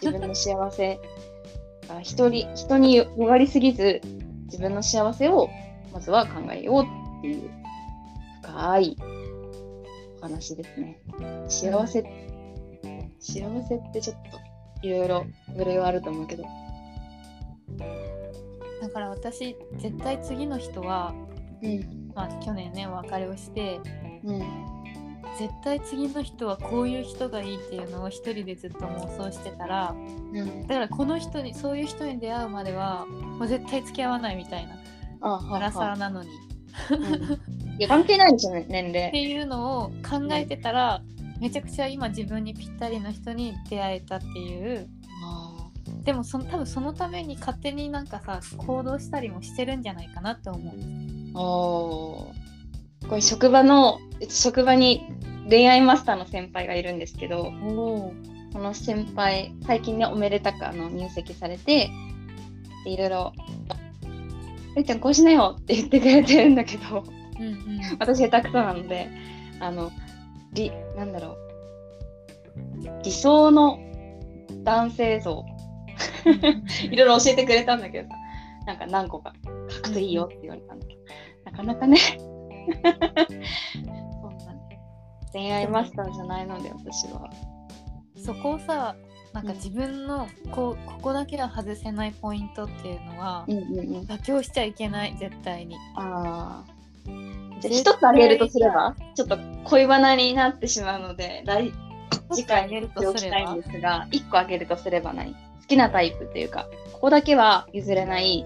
[0.00, 0.98] 自分の幸せ
[1.88, 4.00] が人に人によがりすぎず
[4.46, 5.50] 自分の幸せを
[5.92, 6.82] まずは考えよう
[7.18, 7.50] っていう
[8.44, 8.96] 深い
[10.20, 11.00] お話ですね。
[11.48, 12.02] 幸せ、
[13.18, 15.26] 幸せってちょっといろいろ
[15.56, 16.44] いろいろあると思うけど。
[18.82, 21.14] だから私絶対次の人は、
[21.62, 23.80] うんまあ、去年ねお別れをして、
[24.24, 24.38] うん、
[25.38, 34.76] 絶対次の人はこういう人がいいっていうのを一人でずっと妄想してたら、うん、だからこの人にそういう人に出会うまではもう絶対付き合わないみたいな
[35.50, 36.43] アラサーなのに。
[37.78, 39.08] いや 関係ないですよね年齢。
[39.08, 41.02] っていうのを考えてたら、
[41.40, 44.88] めちゃくちゃ今自分にぴったりの人に出会えたっていう
[46.04, 50.74] でもその多分そのために勝手になんかさ行動したりもしてるんじゃないかなって思う。
[51.38, 52.32] お
[53.08, 53.98] これ職場の
[54.28, 55.02] 職場に
[55.48, 57.52] 恋愛マスターの先輩がいるんですけど
[58.52, 61.90] その先輩最近ねおめでたくあの入籍されて
[62.86, 63.32] いろいろ
[64.82, 67.04] 「ちゃんこうしなよ」って言ってくれてるんだけど、
[67.38, 69.08] うんうん、私下手くそなので
[69.60, 69.92] あの
[70.52, 71.44] りなんだろう。
[73.02, 73.78] 理想の
[74.64, 75.44] 男性像。
[76.90, 78.14] いろいろ教えてくれたんだけどさ
[78.66, 79.34] なんか何個か
[79.68, 81.00] 書くといいよって言われたんだけど、
[81.44, 81.98] なかなかね。
[82.72, 84.80] そんなね。
[85.32, 87.28] 恋愛マスターじゃないので私は。
[88.16, 88.96] そこをさ
[89.34, 95.76] なんか自分のこうここだけは外せないポイントっていうのは、うんうんうん、妥協しちゃいけない絶対に。
[95.96, 96.64] あ
[97.60, 101.72] じゃあ一つあげるとすればちょっと恋バナになってしまうので来
[102.32, 105.34] 次回にしておきたいんですが1個あげるとすれば何？
[105.34, 108.44] 好きなタイプっていうかここだけは譲れない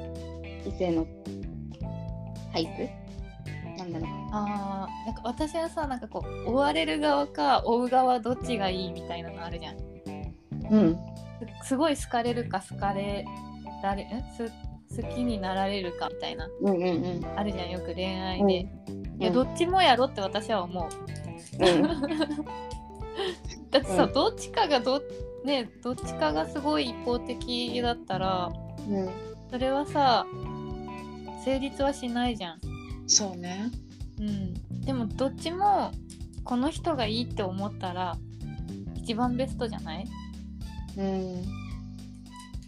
[0.66, 1.06] 異性の
[2.52, 3.78] タイプ？
[3.78, 4.08] なんだろう。
[4.32, 9.76] あなんか私はさなんかこう追われる側か追う側どっちがいいみたいなのあるじゃん。
[10.70, 10.98] うん、
[11.62, 13.24] すごい好かれるか好かれ
[13.82, 14.06] られ
[14.96, 18.68] 好きになられるかみたいな、うんうんうん、あるじゃんよく恋愛で、うん、い
[19.20, 21.82] やどっちもやろって私は思う、うん、
[23.70, 25.02] だってさ、うん、どっちかがど,、
[25.44, 28.50] ね、どっちかがすごい一方的だったら、
[28.88, 29.10] うん、
[29.50, 30.26] それはさ
[31.44, 32.60] 成立はしないじゃん。
[33.06, 33.70] そうね。
[34.18, 34.80] うん。
[34.82, 35.92] でもどっちも
[36.44, 38.16] この人がいいって思ったら
[38.94, 40.04] 一番ベストじゃない？
[40.98, 41.42] うん。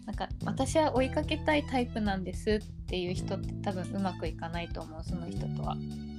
[0.07, 5.77] なんか私は追いかけたいタイプなんですっていう人って多分うまくいかないと思うその人とは。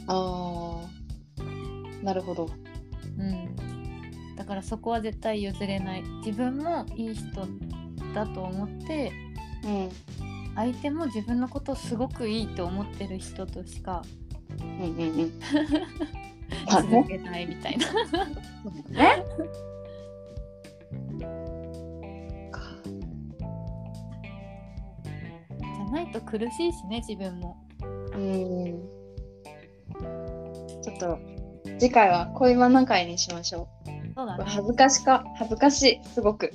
[0.07, 0.81] あ
[1.99, 2.49] あなるほど。
[3.17, 3.55] うん。
[4.35, 6.03] だからそこは絶対譲れない。
[6.25, 7.47] 自分もいい人
[8.13, 9.11] だと思って、
[9.63, 9.89] うん、
[10.55, 14.03] 相手も自分のことをすごくいいと思ってる人としか、
[14.59, 14.67] うん。
[14.67, 15.39] うんうん、
[16.69, 17.87] 続けないみたいな。
[18.89, 19.23] ね
[25.91, 27.57] ないと苦しいしね自分も。
[28.13, 28.81] うん。
[30.81, 31.19] ちょっと
[31.79, 33.89] 次回は恋バナ会にしましょう。
[34.15, 34.43] そうだね。
[34.47, 36.07] 恥ずかしか恥ずかしい。
[36.09, 36.51] すごく。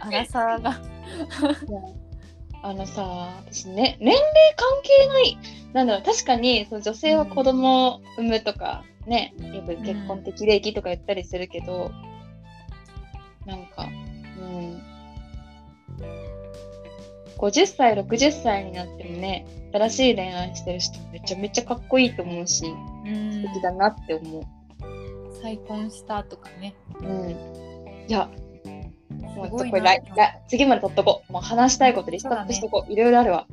[0.00, 0.80] あらさが
[2.62, 3.02] あのさ
[3.46, 4.24] 私ね年齢
[4.56, 5.38] 関係ない。
[5.72, 11.90] なんだろう確かにその女性は子供を産むとかね、よく結婚適齢期とか言ったりするけど、
[13.46, 13.88] うん、なんか
[17.38, 24.42] 50歳60歳になってもね新しい恋愛してる人めちゃめちゃかっこいいと思うし、うん、素敵だなって思う。
[25.40, 26.74] 再婚したとかね。
[27.00, 27.30] うん。
[28.08, 28.28] いや
[29.10, 30.02] もうこれ来
[30.48, 31.32] 次まで取っとこう。
[31.32, 33.46] もう話したいことリストアップしとこう、ね、いろいろあるわ。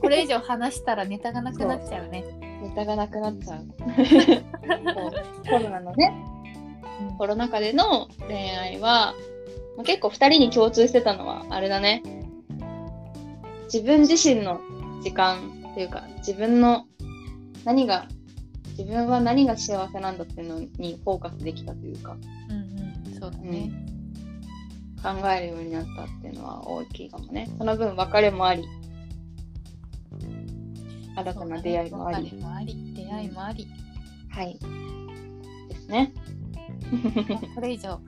[0.00, 2.24] これ以上話したらネタがなくなっちゃうね。
[2.62, 3.66] ネタがなくなっちゃう。
[5.48, 6.12] コロナのね、
[7.18, 9.14] コロナ禍での恋愛は
[9.84, 12.02] 結構2人に共通してたのはあれだね
[13.72, 14.60] 自分自身の
[15.02, 16.86] 時間っていうか自分の
[17.64, 18.06] 何が
[18.78, 22.16] 自分は何が幸せなんだっていうのにフォーカスできたというか。
[22.50, 22.56] うん
[23.08, 23.70] うん、そうだね。
[25.02, 27.48] 考えるようになったっていうのは大きいかもね。
[27.58, 28.64] その分別れもあり、
[31.16, 32.24] 新たな出会いもあり。
[32.24, 33.68] 別れもあり、出会いもあり。
[34.30, 34.58] はい。
[35.68, 36.12] ですね。
[37.54, 38.00] これ以上、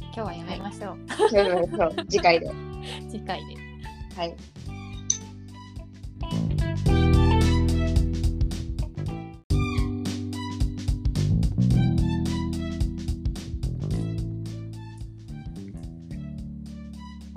[0.00, 0.98] 今日はやめましょう。
[1.28, 2.50] そう次回で。
[3.10, 3.56] 次回で。
[4.16, 4.34] はい。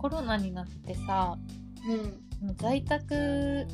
[0.03, 1.37] コロナになってさ、
[2.41, 2.57] うん。
[2.57, 3.65] 在宅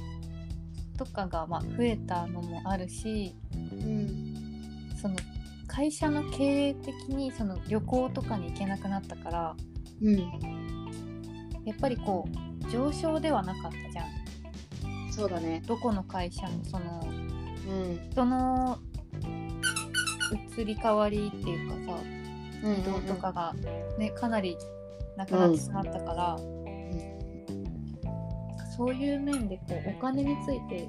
[0.95, 4.91] とかがまあ増えたのもあるしうん。
[5.01, 5.15] その
[5.65, 9.55] 会社の経営的にその旅行とかに行けなくなったから
[10.03, 10.17] うん。
[11.65, 12.29] やっぱりこ
[12.63, 15.63] う上昇ではなかったじゃんそうだね。
[15.65, 18.09] どこの会社もそのうん。
[18.11, 18.77] 人の
[20.55, 21.99] 移り変わりっていうかさ
[22.65, 23.55] うん移動とかが、
[23.97, 24.55] ねかなり
[25.19, 26.37] なくなってしまったから、
[28.77, 30.87] そういう面でこうお金について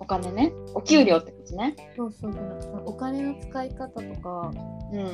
[0.00, 0.52] お金ね。
[0.74, 1.76] お給料ってことね。
[1.94, 4.52] そうそうそうそのお金の使い方とか
[4.92, 5.04] うん。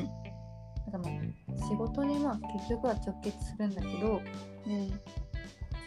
[0.92, 4.22] なんかまあ仕事にまあ結局は直結するんだけど
[4.66, 5.00] うん。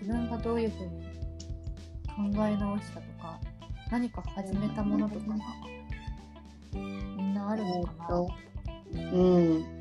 [0.01, 3.39] 自分がどういうふうに考え直したとか
[3.89, 5.35] 何か始めたものとかが
[6.73, 8.19] みんなあるのかな、
[8.93, 9.77] うん。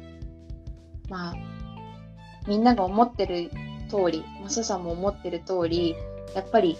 [1.08, 1.34] まあ、
[2.46, 3.50] みんなが思ってる
[3.88, 5.96] 通り、マサさんも思ってる通り、
[6.34, 6.76] やっぱり、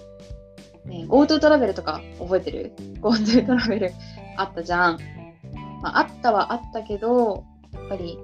[0.85, 3.93] ね、GoTo トラベルとか覚えてる ?GoTo トラベル
[4.37, 4.99] あったじゃん。
[5.83, 8.19] まあ、あったはあったけど、やっぱり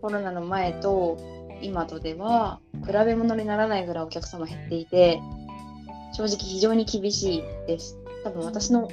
[0.00, 1.18] コロナの前と
[1.62, 5.20] 今とでは比べ物にならないぐらいお客様減っていて、
[6.12, 7.98] 正直非常に厳しいです。
[8.24, 8.88] 多分私の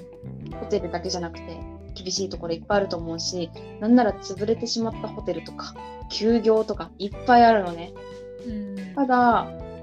[0.59, 5.75] ホテルだけじゃなくて厳しいところいっぱいあると思うし、なんなら潰れてしまったホテルとか、
[6.09, 7.93] 休業とかいっぱいあるのね。
[8.47, 9.15] うんただ、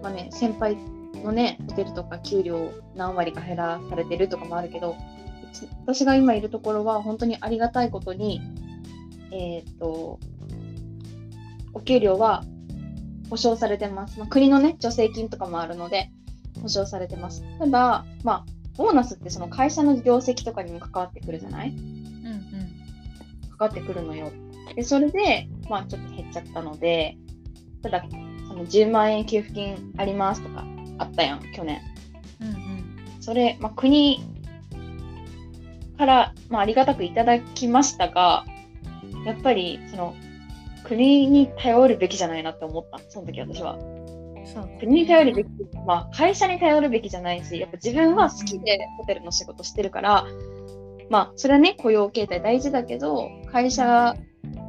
[0.03, 0.77] まあね、先輩
[1.25, 4.97] のね、ホテルとか給料何割か減らされてるとかもあるけど、
[5.83, 8.41] 私が今いるところは本当にありがたいことに、
[9.33, 10.19] えーっと、
[11.75, 12.45] お給料は
[13.29, 14.19] 保証されてます。
[14.19, 16.11] まあ、国のね、助成金とかもあるので、
[16.63, 17.43] 保証されてます。
[17.59, 18.45] ただ、まあ、
[18.77, 21.75] ボーナスってその会社の業績とかにも関わってくるじゃない？
[23.61, 24.33] かかってくるのよ。
[24.75, 27.19] で、それで、まあちょっと減っちゃったので、
[27.83, 28.03] ただ、
[28.49, 30.65] その10万円給付金ありますとか
[30.99, 31.81] あったやん、去年。
[32.41, 32.81] うんうん
[33.21, 34.19] それ、まあ国
[35.99, 38.47] から、まあありがたくいただきましたが、
[39.27, 40.15] やっぱり、その、
[40.85, 43.79] 国に頼るべきじゃないなって思った、その時私は。
[44.47, 45.49] そう国に頼るべき、
[45.87, 50.25] まあ会社に頼るべきじゃないし、やっぱ自分は好きでホテルの仕事してるから、
[51.11, 54.17] まあそれはね、雇用形態大事だけど、会社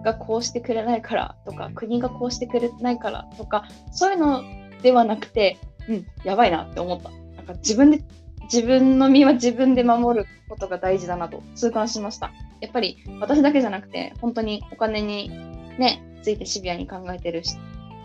[0.04, 4.44] がこうしてくれないからとか、国がこうしてくれないからとか、そういうの
[4.82, 7.10] ではなくて、うん、やばいなって思った。
[7.38, 8.04] なんか自分で、
[8.52, 12.32] 自分の身は自分で守ることが大事だなと痛感しました。
[12.60, 15.30] やっぱり私だけじゃなくて、本当にお金に
[15.78, 17.56] ね、ついてシビアに考えてるし、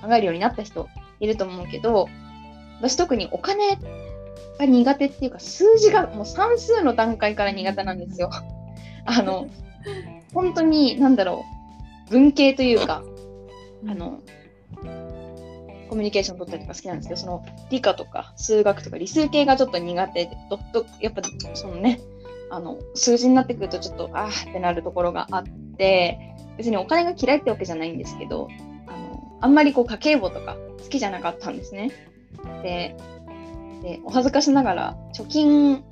[0.03, 0.89] 考えるようになった人
[1.21, 2.09] いると思うけど、
[2.81, 3.79] 私特にお金
[4.59, 8.31] が苦手っていうか、数字がもう算数の段階から苦手なんですよ。
[9.05, 9.47] あの、
[10.35, 11.45] 本当に、なんだろ
[12.09, 13.03] う、文系というか、
[13.89, 14.21] あの、
[15.89, 21.23] コミュニケーション取ったりとか好きなんですけど、その理科とか数学とか理数系がちょっと苦手で、どっと、やっぱ
[21.55, 22.01] そのね、
[22.51, 25.45] あの、数字になってくるとちょっと、あーってなるところがあっ
[25.77, 26.19] て、
[26.57, 28.49] 別にお金が嫌いってわけじゃないんですけど、
[28.87, 31.91] あの、あんまりこう家計簿とか好きじゃなかったんですね。
[32.63, 32.97] で、
[33.87, 35.85] でお恥ずかしながら貯金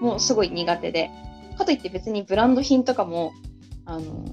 [0.00, 1.10] もすごい苦手で、
[1.56, 3.32] かといって別にブランド品とかも、
[3.86, 4.24] あの、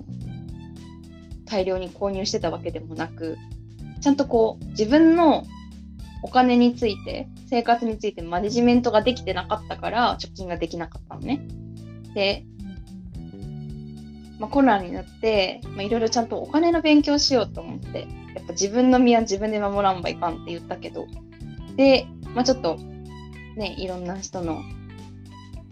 [1.45, 3.37] 大量に購入してたわけでもなく、
[4.01, 5.45] ちゃんとこう自分の
[6.23, 11.39] お金について、生活についてマネジメントができてなかったから貯金ができなかったのね。
[12.13, 12.45] で、
[14.39, 21.07] まあ、コロナになって、いろいろちゃんとお金の勉強しようと思って、やっぱ自分の身は自分で守らんばいかんって言ったけど、
[21.77, 22.77] で、まあ、ちょっと
[23.55, 24.61] ね、いろんな人の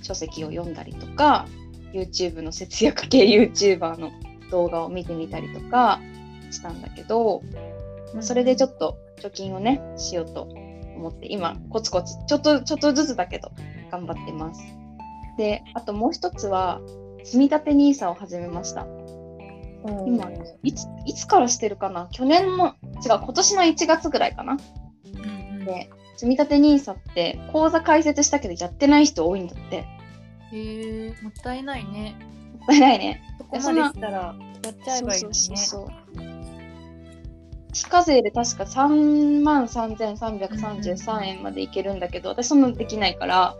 [0.01, 1.47] 書籍を読んだりとか、
[1.93, 4.11] YouTube の節約系 YouTuber の
[4.49, 5.99] 動画を見てみたりとか
[6.51, 7.41] したんだけど、
[8.13, 10.43] まあそれでちょっと貯金をね、しようと
[10.95, 13.51] 思って、今、コツコツ、ちょっと、ちょっとずつだけど、
[13.91, 14.61] 頑張ってます。
[15.37, 16.81] で、あともう一つは、
[17.23, 18.87] 積み立て NISA を始めました。
[20.05, 20.31] 今
[20.63, 22.07] いつ、いつからしてるかな？
[22.11, 24.57] 去年の、違う、今年の1月ぐらいかな？
[25.65, 25.89] で、
[26.21, 29.77] 積み立て NISA って、口座開設したけどやってない人多いんだって。
[29.77, 32.15] へえもったいないね
[32.59, 33.23] もったいないね。
[33.39, 35.87] そこまでしたらやっちゃえばいいのにねそうそうそう
[37.73, 43.55] 非課税で確か3万3333円までいけるんだけど、私そんなのできないから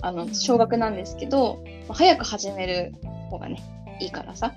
[0.00, 2.94] あの少額なんですけど、まあ早く始める
[3.28, 3.60] 方がね
[4.00, 4.54] いいからさ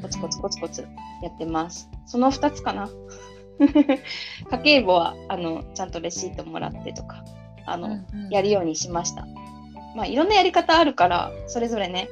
[0.00, 0.88] コツコツコツコツ
[1.22, 1.90] やってます。
[2.06, 2.88] その2つかな。
[3.58, 7.24] 家計簿はあのちゃんとレシートもらってとか
[7.66, 7.98] あの、
[8.30, 9.26] やるようにしました。
[9.96, 12.08] まあいろんなやり方あるからそれぞれね。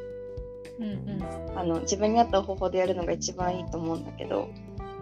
[0.80, 1.24] うんうん。
[1.56, 4.50] あの自分に合った方法でやるのが一番いいと思うんだけど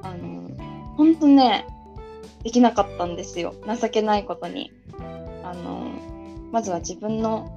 [0.02, 0.50] あの
[0.96, 1.66] 本当ね
[2.44, 3.54] できなかったんですよ。
[3.66, 4.72] 情けないことに。
[5.44, 5.90] あの
[6.50, 7.50] まずは自分の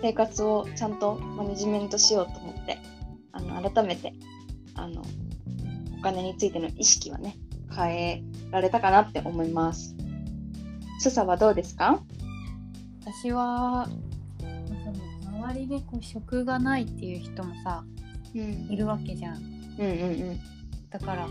[0.00, 2.78] 生活をちゃんとマネジメントしようと思って
[3.32, 4.12] あの改めて
[4.74, 5.02] あの
[5.98, 7.36] お金についての意識はね
[7.72, 9.94] 変えられたかなって思います。
[10.98, 12.00] スサはどうですか？
[13.00, 13.88] 私は
[15.26, 17.84] 周りでこう職がないっていう人もさ
[18.34, 18.68] うん。
[18.70, 19.36] いるわけじゃん。
[19.36, 19.42] うん
[19.80, 20.40] うん
[20.90, 21.26] だから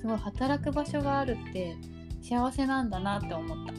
[0.00, 1.76] すごい働く場所があるって
[2.22, 3.72] 幸せなんだなって思った。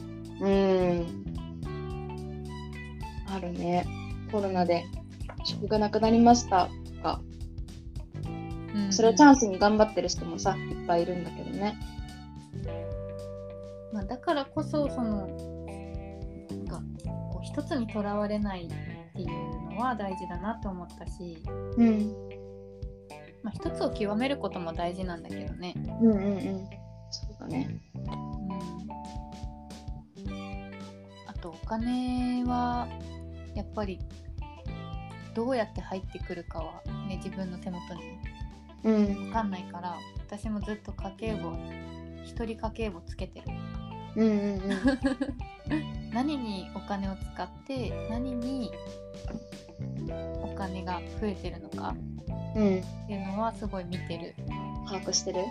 [0.44, 0.50] うん。
[0.50, 2.44] うん
[3.28, 3.86] あるね。
[4.32, 4.84] コロナで
[5.44, 6.68] 職がなくなりました
[8.74, 11.78] とかそれをチャンスに頑張ってる人もさいっぱいいるんだけどね。
[13.92, 16.82] まあ、だからこそそのなんか
[17.32, 18.68] こう一つにとらわれないっ
[19.14, 19.28] ていう
[19.70, 21.38] のは大事だなと思ったし、
[21.76, 22.12] うん。
[23.44, 25.74] まあ、一つを極めることも大事なんだけどね。
[25.76, 26.68] うんうんうん。
[27.10, 27.80] そうだね。
[30.26, 30.70] うん、
[31.28, 32.88] あとお金は
[33.54, 34.00] やっぱり
[35.34, 38.00] どうやって入ってくるかは、ね、自分の手元に
[38.84, 39.06] うん。
[39.06, 41.52] 分かんないから私もずっと家計簿
[42.24, 43.46] 一人家計簿つけてる。
[44.16, 44.60] うんうんうん。
[46.14, 48.70] 何にお金を使って何に
[50.42, 51.96] お金が増えてるのか
[52.54, 54.34] うんっていうのはすごい見てる。
[54.86, 55.40] 把握してる？
[55.40, 55.42] う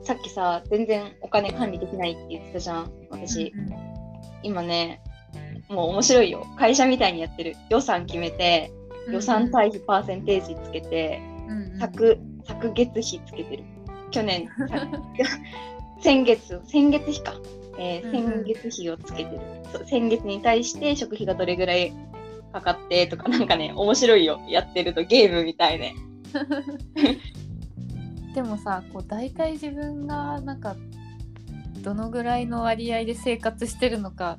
[0.00, 3.70] ん、さっきさ全然お金管理できないって言ってたじゃん私、うん
[4.42, 5.00] 今ね
[5.68, 6.46] もう面白いよ。
[6.56, 7.56] 会社みたいにやってる。
[7.70, 8.70] 予算決めて
[9.10, 11.33] 予算対比パーセンテージつけて、うんうん
[11.78, 13.64] 昨昨月比つけてる。
[14.10, 14.48] 去年。
[14.68, 14.88] さ
[16.00, 17.34] 先月先月比か、
[17.78, 18.44] えーうんうん。
[18.44, 19.40] 先月比をつけてる、
[19.72, 21.92] そう先月に対して食費がどれぐらい
[22.52, 24.40] かかってとかなんかね面白いよ。
[24.48, 25.92] やってるとゲームみたいで。
[28.34, 30.76] でもさこう大体自分がなんか
[31.82, 34.38] どのぐらいの割合で生活してるのか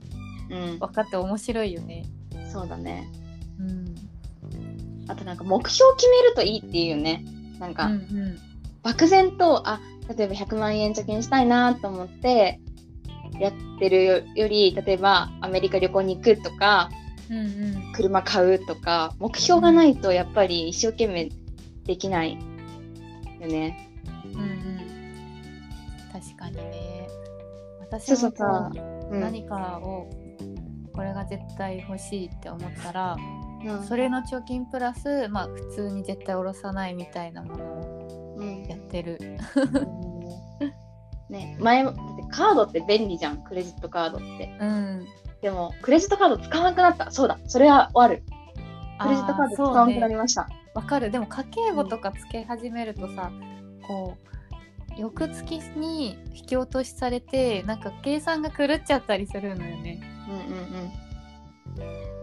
[0.49, 0.80] うん。
[0.80, 2.06] 分かって面白いよね。
[2.51, 3.10] そうだね。
[3.14, 3.24] うん、
[5.08, 7.24] あとなんか目標決めるといいっていうよね。
[7.60, 8.39] なんか、うんうん。
[8.84, 9.80] 漠然とあ
[10.16, 12.60] 例えば100万円貯金したいなと思って
[13.39, 16.89] やってるより例えばアメリカ旅行に行くとか
[17.30, 17.41] うんう
[17.89, 17.93] ん。
[17.93, 21.30] 車買うとか目標がないとやっぱり一生懸命
[21.86, 22.38] できない
[23.39, 23.89] よね。
[24.34, 24.80] うんうん。
[26.12, 27.08] 確かにね。
[27.80, 28.72] 私もさ
[29.12, 30.10] 何かを
[30.93, 33.18] これが絶対欲しいって思ったら
[33.66, 33.84] うん。
[33.84, 38.63] それの貯金プラス、まあ、普通に絶対下ろさないみたいなものをうん。
[38.66, 39.20] やってる。
[41.30, 43.43] ね前もだってカードって便利じゃん。
[43.43, 44.57] クレジットカードって。
[44.59, 45.05] うん、
[45.41, 47.11] でもクレジットカード使わなくなった。
[47.11, 47.39] そうだ。
[47.47, 48.24] それはある。
[49.01, 50.47] クレジットカード使わなくなりました。
[50.74, 51.09] わかる。
[51.09, 53.32] でも家計簿とかつけ始めるとさ、
[53.88, 54.18] こ
[54.97, 60.01] う翌月に引き落としされてなんか計算が狂っちゃったりするのよね。
[60.28, 62.14] うんうん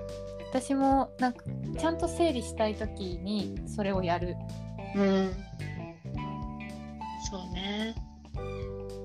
[0.53, 1.44] 私もなんか
[1.78, 4.36] ちゃんと整理したい時にそれをやる。
[4.94, 5.03] うん。
[5.03, 5.32] うん。
[7.30, 7.94] そうね。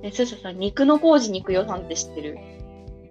[0.04, 2.38] え、スーサさん、肉の工事肉予算って知ってる？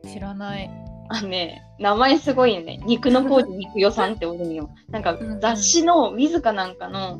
[0.05, 0.71] 知らない。
[1.09, 2.79] あのね、名前すごいよね。
[2.85, 4.69] 肉の工事肉予算っておるんよ。
[4.91, 7.19] なんか雑誌の水かなんかの、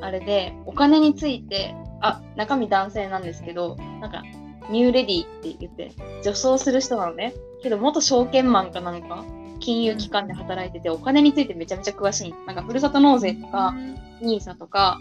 [0.00, 4.22] あれで、お金について、あ、中身男性なんですけど、なんか、
[4.70, 5.90] ニューレディって言って、
[6.22, 7.34] 女装する人なのね。
[7.60, 9.24] けど、元証券マンかなんか、
[9.60, 12.34] 金融機関で働いてて、お金についてめちゃめちゃ詳しい。
[12.46, 15.00] なんか、ふるさと納税とか、うんニーサとか、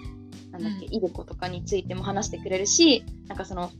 [0.51, 3.71] なんだっけ、うんイデコとかについても話してくれるし、なんかその、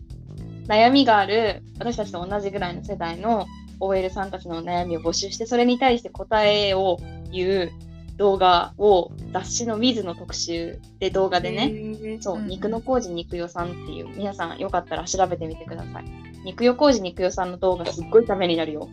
[0.67, 3.47] 悩みがある、私たちと同じぐらいの世代の
[3.80, 6.97] OL さんたちの悩みを募集して、それに対して答えを
[7.32, 7.71] 言う
[8.17, 16.05] 動画を雑誌の水の特集で動画でね、ねそう、肉の工事肉代さんっていう、皆さんよかったら調べてみてください。
[16.45, 18.89] 肉代工事肉代さんの動画すっごいためになるよ。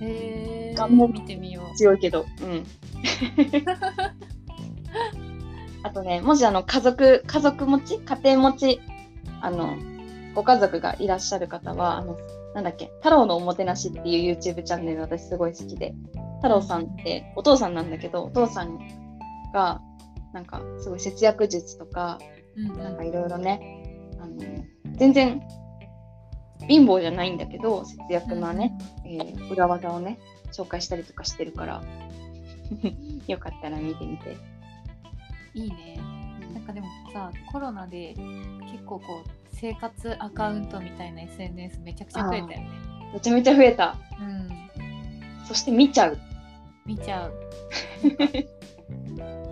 [0.00, 1.76] へーガンモ見てみよう。
[1.76, 2.26] 強いけど。
[2.42, 2.66] うん。
[5.82, 8.80] あとね、もしあの家族、家族持ち、家庭持ち、
[9.40, 9.76] あの、
[10.34, 12.18] ご家族がいらっしゃる方は、あの、
[12.54, 15.94] なんだっけ、太郎のおもてなしっていう YouTube チャンネル私すごい好きで、
[16.36, 18.78] 太郎さんってお父さんなんだけど、お父さん
[19.52, 19.80] が、
[20.32, 22.18] なんかすごい節約術とか、
[22.56, 24.36] うんなんかいろいろね、あの、
[24.96, 25.42] 全然
[26.68, 30.18] 貧乏じゃないんだけど節約のね、えー、裏技をね
[30.52, 31.82] 紹介したりとかしてるから。
[33.26, 34.36] よかったら見てみて。
[35.54, 35.98] いいね。
[36.52, 38.14] なんかでもさコロナで
[38.72, 42.68] 結構こう生活アカウントみたいな SNS めちゃくちゃ増えたよね。
[43.12, 43.96] めちゃめちゃ増えた。
[44.20, 44.48] うん。
[45.46, 46.18] そして見ちゃう。
[46.84, 47.34] 見ちゃう。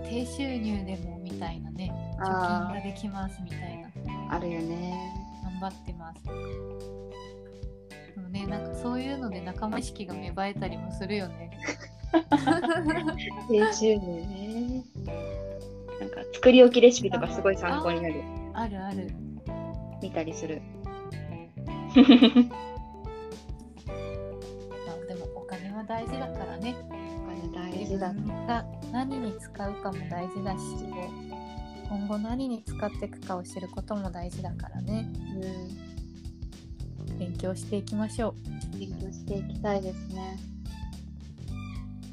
[0.09, 3.89] 低収入でもみたいなね貯金ができますみたいな。
[4.31, 5.25] あるよね。
[5.61, 6.21] 頑張ってます
[8.15, 11.51] でもねなんかそういうので仲間意識が芽生えたりもするよね。
[13.51, 14.85] ね。
[16.01, 18.23] なんか作り置きレシピとかすごい参考になる。
[18.53, 19.11] あるある。
[20.01, 20.63] 見たりする。
[21.97, 22.03] ま
[24.93, 26.77] あでもお金は大事だからね。
[26.89, 28.13] お金大自事だ。
[28.13, 30.59] 分が何に使うかも大事だし
[31.89, 35.09] 今後何に使っていくかを知ることも大事だからね。
[35.37, 35.94] うん
[37.19, 38.35] 勉強していきましょ
[38.75, 38.79] う。
[38.79, 40.39] 勉強していきたいですね。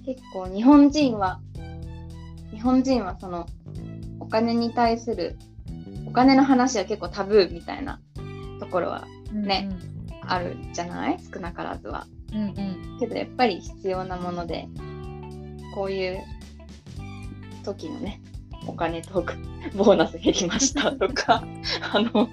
[0.06, 1.40] 結構日本人は
[2.52, 3.48] 日本人はその
[4.20, 5.38] お金に対する
[6.08, 8.00] お金の話は結構タブーみたいな
[8.60, 9.70] ところはね
[10.24, 11.18] あるじゃない？
[11.34, 12.08] 少なからずは。
[12.34, 14.68] うんうん、うんけどやっぱり必要なもので
[15.74, 16.20] こういう
[17.66, 18.22] 時のね
[18.68, 19.34] お金トーク
[19.76, 21.44] ボーナス減りましたとか
[21.94, 22.30] あの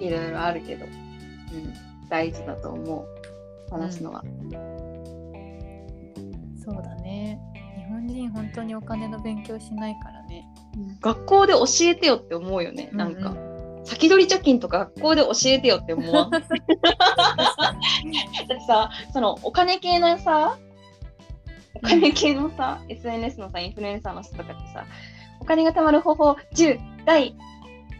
[0.00, 0.92] いろいろあるけど、うん、
[2.08, 3.06] 大事だと思う。
[3.70, 4.22] 話すのは。
[6.64, 7.38] そうだね。
[7.76, 10.46] 日本人本当にお金の勉強しないからね。
[11.00, 12.90] 学校で教えてよって思うよね。
[12.92, 16.30] なんか、う先取り貯金とか学校で教えてよって思わん？
[16.32, 16.48] だって
[18.66, 20.56] さそのお金系のさ
[21.74, 24.84] お金系のさ、SNS のさインフルエンサーの人とかってさ
[25.40, 27.36] お金が貯まる方法10第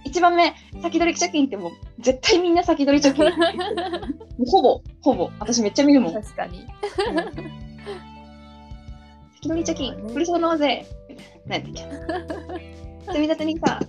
[0.07, 1.72] 1番目先取り貯金ってもう
[2.05, 3.32] 絶対みんな先取り貯金も
[4.38, 5.30] うほぼほぼ。
[5.40, 6.12] 私めっちゃ見るもん。
[6.12, 6.66] 確かに。
[9.36, 10.86] 先取り貯金ふるさと納税
[11.46, 11.82] 何やっけ。
[13.07, 13.80] 積み立てにさ。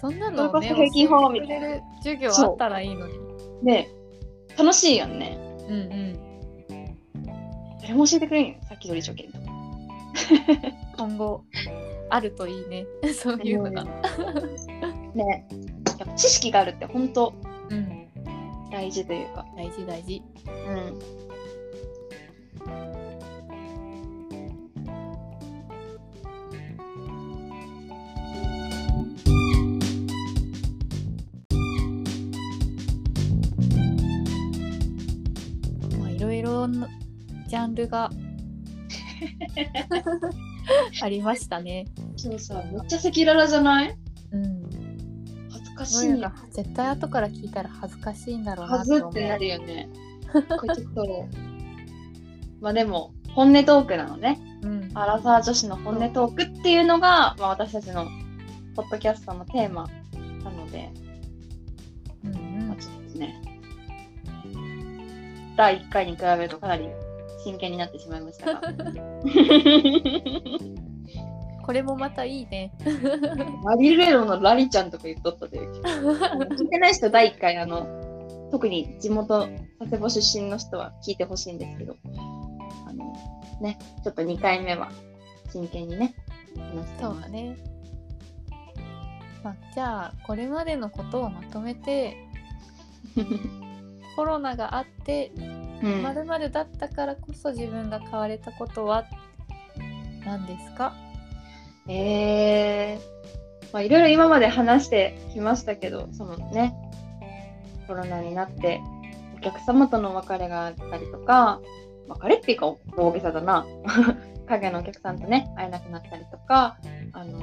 [0.00, 1.80] そんなのをね平均法みたいな。
[1.98, 3.14] 授業あったらいいのに。
[3.62, 3.88] ね。
[4.56, 5.36] 楽しいやんね。
[5.68, 6.18] うんうん。
[7.82, 8.54] 誰も教えてくれんよ。
[8.68, 9.44] 先取り貯金とか
[10.98, 11.42] 今後
[12.10, 12.86] あるといいね。
[13.12, 13.84] そういうのが。
[15.14, 15.48] ね
[15.98, 17.32] やっぱ知識があるって本当
[17.70, 18.08] うん。
[18.70, 19.44] 大事というか。
[19.56, 20.22] 大事大事。
[20.46, 20.98] うん。
[35.98, 36.88] まあいろいろな
[37.48, 38.10] ジャンルが
[41.02, 41.86] ありましたね。
[42.16, 43.96] そうさめっちゃ赤裸々じゃない？
[44.32, 44.63] うん
[45.84, 46.24] かしい。
[46.50, 49.10] 絶対後から聞いたら恥ずかしいんだろうなはずと思う。
[49.10, 49.88] ってなるよね。
[50.32, 51.28] これちょっと
[52.60, 54.40] まあでも本音トークなのね。
[54.62, 54.90] うん。
[54.94, 58.06] アラサー女子の本音トークっていうのが、まあ、私たちの
[58.74, 59.88] ポッドキャストのテーマ
[60.42, 60.90] なので、
[62.24, 62.68] うんうん。
[62.68, 63.40] まあ、ちょっとね。
[65.56, 66.88] 第1回に比べるとかなり
[67.44, 68.62] 真剣になってしまいましたが
[71.64, 72.72] これもまたいいね。
[73.62, 75.58] マリレロのラリちゃんとか言っとったで。
[75.60, 81.96] 聞いてない人第1回あの特に地元佐世保出身の人は聞いてほしいんですけど。
[82.86, 83.12] あの
[83.60, 84.90] ねちょっと2回目は
[85.50, 86.14] 真剣にね
[86.56, 87.56] 話してそうだね。
[89.42, 92.16] まあじゃあこれまでのことをまとめて
[94.16, 95.32] コロナがあって
[95.82, 96.02] うん。
[96.02, 99.04] まるまるだったからこそ自分が変われたことは
[100.26, 100.94] 何ですか？
[101.88, 102.98] えー、
[103.72, 106.74] まあいろいろ今まで話してきましたけど、そのね、
[107.86, 108.80] コロナになって
[109.36, 111.60] お客様との別れがあったりとか、
[112.08, 113.66] 別れっていうか大げさだな。
[114.46, 116.76] 影のお客さんとね、会えなくなったりとか、
[117.12, 117.38] あの、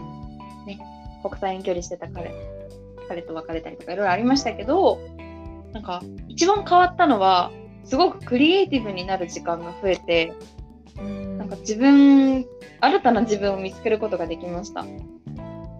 [0.66, 0.80] ね、
[1.24, 2.32] 国際遠距離してた彼、
[3.08, 5.00] 彼と別れたりとかいろいろありましたけど、
[5.74, 7.52] なんか一番変わったのは、
[7.86, 10.34] すごくクリエイティブになる時間が増えて、
[11.38, 12.46] なんか自分、
[12.80, 14.86] 新たな自分を見つけることができました。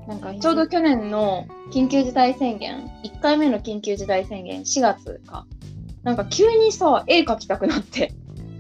[0.08, 5.46] なんかちょうど去年の緊急事態宣言、1回目の緊急事態宣言、4月か。
[6.04, 8.14] なんか急にさ、絵描きたくなって、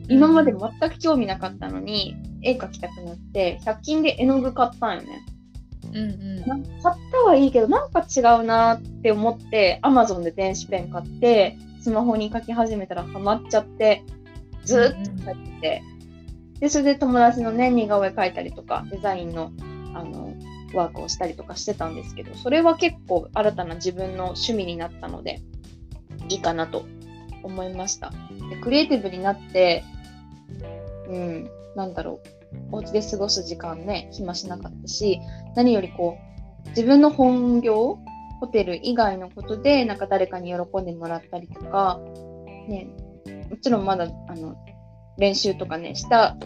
[0.07, 5.25] 今まで全く興味なかったのに、絵描きたくなって、100均で絵の具買ったんよね。
[5.93, 14.03] うんうん買ったはいいけど、なんか違うなって思って、Amazon で電子ペン買って、スマホに書き始めたらハマっちゃって、
[14.63, 15.83] ずーっと書いてて、
[16.61, 19.51] で、それで友達のね、似顔絵描いたりとか、デザインの、
[19.93, 20.33] あの、
[20.73, 25.41] ワークをしたりとかしてたんですけどそれは結構新たな自分の趣味になったので
[26.29, 26.85] いいかなと
[27.43, 28.11] 思いました。
[28.49, 29.83] でクリエイティブになって
[31.07, 32.21] うんなんだろ
[32.71, 35.19] うお家で過ごす時間ね暇しなかったし
[35.55, 36.17] 何よりこ
[36.65, 37.97] う自分の本業
[38.39, 41.99] ホテル以外のことでなんか誰かに喜んでもらったりとか、
[42.67, 42.87] ね、
[43.49, 44.55] もちろんまだあの
[45.17, 46.37] 練習とかねした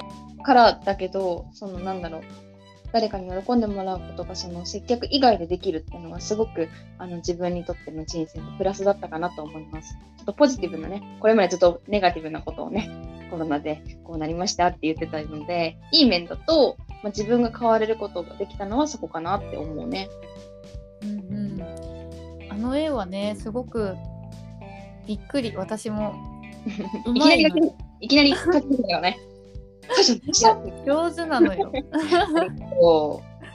[0.44, 2.22] からだけどそのなんだろう
[2.96, 9.98] 誰かに喜んでもらうことがその接客以外でできるっていうのはすごくあの自分にとっての人生のプラスだったかなと思います。
[10.18, 12.90] ちょっとポジティブなね、これまでずっとネガティブなことをね、
[13.30, 20.08] コロナでこうなりましたって言ってたので、いい面だと、まあ、自分が変われることができたのはそこかなって思うね。
[21.04, 21.14] うんう
[21.58, 23.98] ん、あの絵はね、すごく
[25.06, 26.16] びっくり、私も。
[27.06, 27.74] いきなり
[28.06, 29.18] いきなり書きたよね。
[30.86, 31.72] 上手なのよ。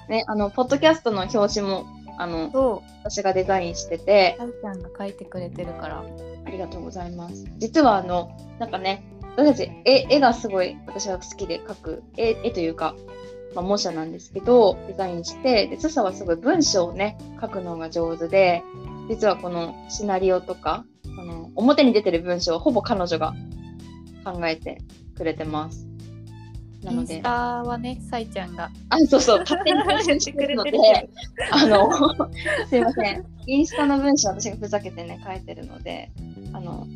[0.09, 1.85] ね、あのポッドキャストの表紙も
[2.19, 6.05] あの私がデザインしてて、あちゃんが書いてくれてるから。
[6.45, 7.45] ありがとうございます。
[7.59, 9.05] 実はあのなんかね、
[9.37, 12.97] 私たち絵絵がすごい私は好きで描く絵絵というか。
[13.53, 18.63] まあ、模写なんですけどデザインしてでスサはすごい文章をね書くのが上手で
[19.09, 23.35] 実はこのシナリオとかその表に出てる文章はほぼ彼女が
[24.33, 24.79] 考えて
[25.17, 25.87] くれてます。
[26.83, 27.15] なので。
[27.15, 27.31] インスタ
[27.63, 28.71] はね、さいちゃんが。
[28.89, 31.11] あ、そうそう、勝手に編集してくれるので、
[31.51, 31.91] あの、
[32.69, 33.25] すいません。
[33.47, 36.11] インスタの文章私がふざけてね、書いてるので、
[36.53, 36.87] あの、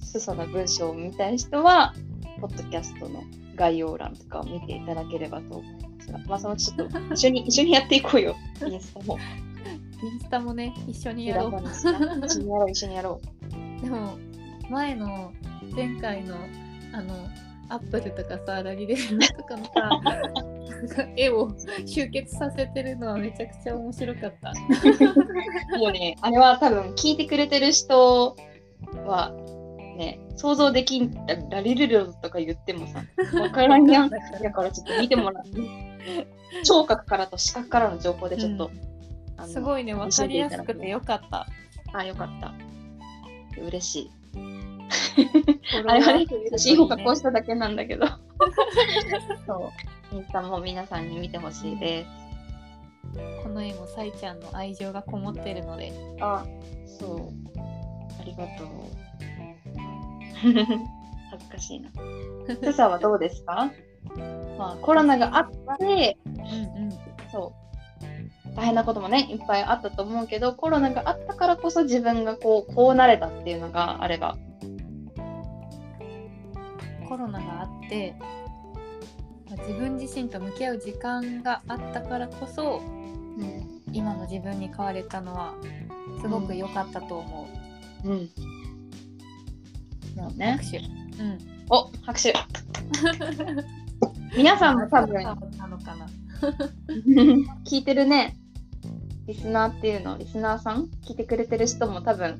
[0.00, 1.94] すそな文章を見たい人は、
[2.40, 3.22] ポッドキャストの
[3.56, 9.18] 概要欄とかを見ていただければと思いますが、まあ、そのちょっと一緒に 一緒にやっていこうよ、インスタも。
[10.02, 11.62] インスタもね、一緒にやろう。
[12.26, 13.20] 一緒にやろう、一緒にやろ
[13.80, 13.80] う。
[13.82, 14.18] でも、
[14.70, 15.32] 前の
[15.74, 16.36] 前回の
[16.92, 17.28] あの
[17.68, 21.50] アップルとかさラリレルとかのさ 絵を
[21.86, 24.52] 集結させてるのはめちゃくちゃ面白かった。
[25.78, 28.36] もうねあれは多分聞いてくれてる人
[29.06, 29.32] は
[29.96, 31.12] ね想像できん
[31.50, 33.02] ラリルルとか言ってもさ
[33.32, 34.18] 分からんやんだ
[34.50, 35.44] からちょっと見てもらう。
[36.64, 38.70] 聴覚からと視覚からの情報でちょっと、
[39.38, 41.46] うん、すごいね分かりやすくてよかった。
[41.92, 42.54] あよかった。
[43.60, 44.10] 嬉しい。
[45.86, 48.06] あれはね、写真を加工しただけなんだけど。
[49.46, 49.72] そ
[50.12, 50.16] う。
[50.16, 52.10] インスタも皆さんに見てほしいです。
[53.42, 55.92] この絵もさいちゃんの愛情がこもってるので。
[56.20, 56.44] あ、
[56.86, 57.18] そう。
[58.20, 58.68] ありがとう。
[61.30, 61.90] 恥ずかしいな。
[62.60, 63.70] 今朝はどうですか？
[64.58, 66.92] まあ、コロナがあって、うんうん、
[67.32, 67.52] そ
[68.52, 74.36] う大変なこともねいっぱいあったと思うけどコロナがあったからこそ自分がこうこうなれたっていうのがあれば
[77.08, 78.14] コロナがあって
[79.66, 82.82] 自分自身と向き合う時間があったからこそ、
[83.38, 85.54] うん、今の自分に変われたのは
[86.20, 87.48] すごく良かったと思
[88.04, 88.08] う。
[88.08, 88.30] うん。
[90.16, 90.58] もうね。
[90.60, 90.78] 拍手。
[90.78, 91.38] うん。
[91.70, 92.34] お拍手。
[94.36, 95.34] 皆さんも多分な
[95.68, 96.06] のかな
[97.64, 98.36] 聞いてるね。
[99.26, 100.90] リスナーっていうの、リスナーさん？
[101.02, 102.38] 聞いてくれてる人も多分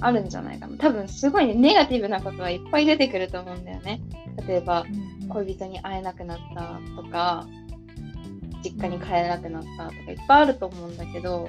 [0.00, 0.76] あるんじゃないかな。
[0.76, 4.00] 多分すごい、ね、ネガティブなことはいっぱい出てくると思うんだよね。
[4.46, 4.84] 例えば、
[5.28, 7.46] 恋人に会えなくなったとか、
[8.62, 11.48] 実家に帰れなくなったとかいっぱいあると思うんだけど、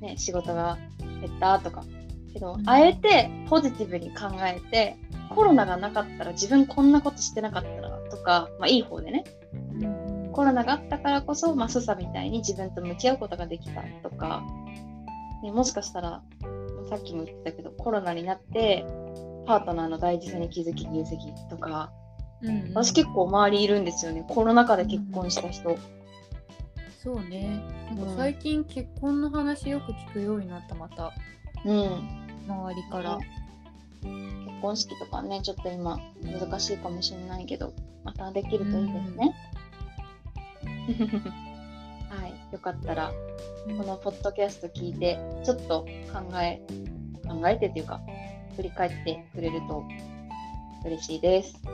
[0.00, 0.78] ね、仕事が
[1.20, 1.84] 減ったとか。
[2.32, 4.96] けど、あえてポジティブに考えて、
[5.30, 9.24] コロナがなかったら自分こんなことしてなかったらとか、まあいい方でね。
[10.32, 14.42] コロナがあったからこそ、まあ、スサみたいに自分と向き合うことができたとか、
[15.44, 16.22] ね、もしかしたら
[16.88, 18.84] さっきも言ってたけどコロナになって
[19.46, 21.18] パートナーの大事さに気づき入籍
[21.50, 21.92] とか、
[22.42, 24.24] うん、うん、私結構周りいるんですよね。
[24.28, 25.78] コロナ禍で結婚した人、うん、
[27.02, 27.62] そうね。
[27.94, 31.12] なんか最近結婚の話よく聞くようになったまた。
[31.64, 32.24] うん。
[32.46, 33.18] 周りから、
[34.02, 37.72] 結婚式とかねちょっと今難しいかもしれないけど
[38.04, 39.34] またできるといいですね、
[42.14, 43.12] はい、よかったら
[43.66, 46.60] このポッドキャスト聞いてちょっと考え
[47.26, 48.00] 考えてっていうか
[48.56, 49.84] 振り返ってくれると
[50.84, 51.54] 嬉しいです。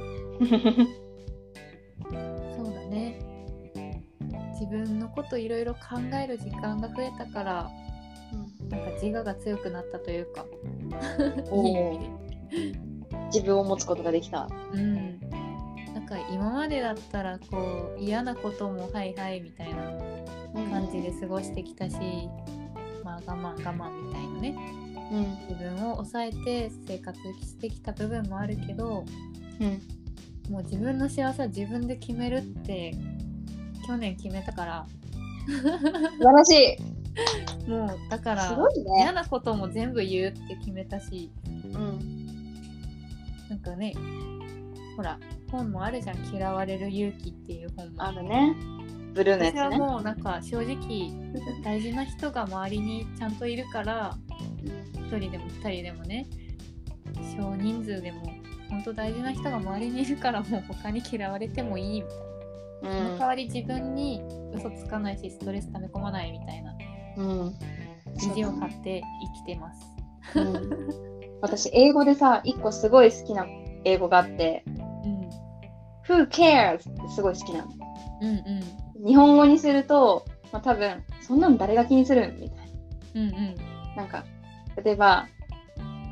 [2.08, 3.18] そうだね。
[4.52, 7.70] 自分のこといろいろ考える時間が増えたから、
[8.32, 10.46] うん、なんか自我が強くなったというか。
[11.52, 12.08] いい意味で。
[13.32, 14.48] 自分を持つことができた。
[14.72, 15.20] うん。
[15.94, 19.90] なんか今までだったらこう嫌なこともはいはいみたいな
[20.52, 24.56] 感じで過ごしてきたし、うん、まあ我慢我慢みたいなね、
[25.12, 29.04] うん、自分を抑えて生活してきた部分もあるけど、
[29.60, 32.94] うん、もう自分の幸せは自分で決めるって
[33.86, 34.86] 去去年決めたから。
[35.46, 36.78] 素晴らし
[37.66, 37.70] い。
[37.70, 38.56] もうだからね。
[38.98, 41.30] 嫌なことも全部言うって決めたし
[41.74, 42.26] うん。
[43.48, 43.94] なんかね
[44.96, 45.18] ほら
[45.50, 48.02] 本もあるじゃん「嫌われる勇気」っていう本も。
[48.04, 48.54] あるね
[49.14, 51.10] ブルーのやつ私はねもうなんか正直
[51.64, 54.16] 大事な人が周りにちゃんといるから
[55.10, 56.26] 1人でも2人でもね
[57.36, 58.32] 少人数でも
[58.70, 64.22] 本当大事な人が周りにいるからもう他に嫌われてもいいみたいな、うその代わり自分に
[64.54, 66.72] 嘘つかないしストレス溜め込まないみたいな
[67.16, 67.54] うん。
[68.16, 69.02] 意地を張って
[69.36, 69.80] 生きてます。
[70.36, 71.38] うん。
[71.40, 73.46] 私英語でさ一個すごい好きな
[73.84, 75.28] 英語があってうん、
[76.06, 77.70] 「Who cares?」ってすごい好きなの。
[78.22, 82.66] うんうん日本語にすると、まあ、多分そんなの誰が気にするみたい
[83.14, 83.56] うんうん
[83.96, 84.24] ななんか
[84.84, 85.28] 例えば、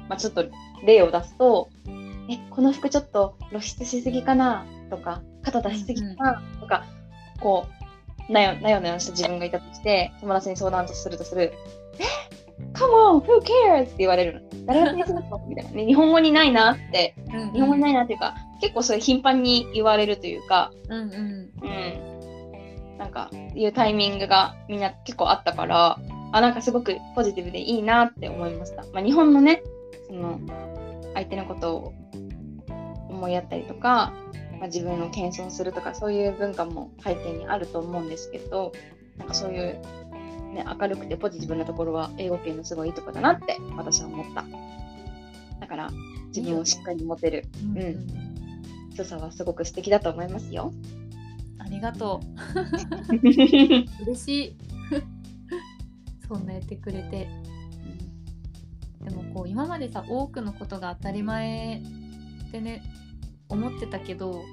[0.08, 0.44] まあ、ちょっと
[0.84, 1.68] 例を出すと
[2.30, 6.84] 「えこの服ちょっと露出しすぎかな?」とか「肩出しすぎかな?」とか
[7.40, 7.66] こ
[8.28, 11.52] うなよなよなよした自分がいたとして友達に相談とするとする
[11.98, 12.04] 「え
[12.74, 14.48] ？Come on, who cares?」って言われるの。
[14.66, 15.46] 誰が気にするの？
[15.48, 15.86] みたいな、ね。
[15.86, 21.10] 日本語にないなって、うん日本語にないなっていうか、結構それ頻繁に言われるというか、うんうん
[21.62, 22.17] うん。
[22.98, 25.98] なんか、いうタイミングがみんな結構あったから、
[26.32, 28.84] あ、なんかすごくポジティブでいいなって思いました。
[28.92, 29.62] まあ、日本のね、
[30.08, 30.40] その、
[31.14, 31.94] 相手のことを
[33.08, 34.12] 思いやったりとか、
[34.58, 38.72] まあ、自分を謙遜するとか、そういう文化も背景にあると思うんですけど、
[39.16, 39.80] なんかそういう、
[40.52, 44.44] ね、明るくてポジティブなところは英語圏のすごいいいとこだなって私は思った。
[45.60, 45.90] だから、
[46.28, 47.44] 自分をしっかり持てる
[47.74, 48.28] うんうん
[48.98, 50.72] 強さはすごく素敵だと思いますよ。
[51.58, 53.14] ありがとう。
[54.04, 54.56] 嬉しい。
[56.26, 57.28] そんな言ってくれて。
[59.02, 61.82] でもこう今までさ多くのことが当たり前
[62.48, 62.82] ってね
[63.48, 64.44] 思ってたけど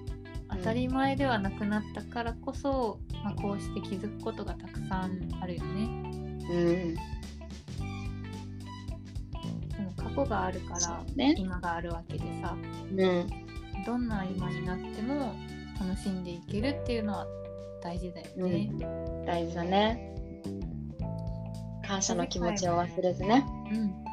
[0.49, 5.89] 当たり前ではなくなったからこそ、まあ、こうして気づくことがたくさんあるよね。
[6.47, 7.01] うん、で
[9.81, 11.35] も過去があるかそらうね。
[11.37, 13.27] 今があるわけでさうん、
[13.85, 15.33] どんな今になっても
[15.79, 17.27] 楽しんでいけるっていうのは
[17.81, 18.71] 大事だよね、
[19.25, 20.13] 大事だね。
[21.85, 23.45] 感謝の気持ちを忘れずね。
[23.71, 24.05] うん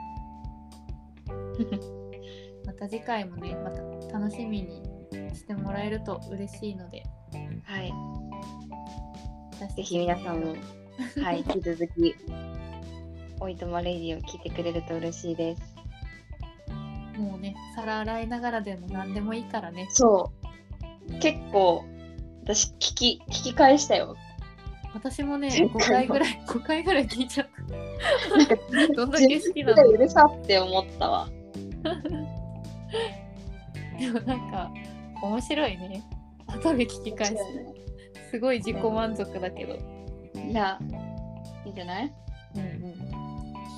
[2.67, 3.83] また次回もねまた
[4.19, 4.83] 楽しみに
[5.35, 7.05] してもらえると嬉しいので
[7.65, 7.93] はい。
[9.77, 10.55] ぜひ皆さんも、
[11.23, 12.17] はい、引き続き、
[13.41, 15.77] おいとまレディを聞いてくれると嬉しいです。
[17.17, 20.42] もうね皿洗いながらでも何でもいいからねそう。
[21.21, 21.85] 結構、
[22.45, 24.17] 私聞き、聞き返したよ。
[24.95, 27.47] 私もね前5回ぐらい 5回ぐらい聞いちゃっ
[28.37, 28.63] なんか、た
[28.95, 29.83] どんだけ好きなの？
[29.89, 31.29] うるさって思ったわ。
[33.99, 34.71] でもなんか
[35.23, 36.03] 面白いね。
[36.47, 37.37] 後で聞き返す。
[38.31, 39.75] すごい自己満足だけど。
[40.35, 40.79] いや、
[41.65, 42.13] いいんじゃない？
[42.57, 42.95] うんうん。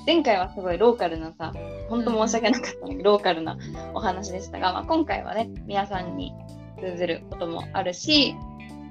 [0.05, 1.53] 前回はすごいローカルなさ、
[1.89, 3.57] 本当申し訳なかったんだけど、ローカルな
[3.93, 6.33] お話でしたが、まあ、今回はね、皆さんに
[6.79, 8.35] 通ずることもあるし、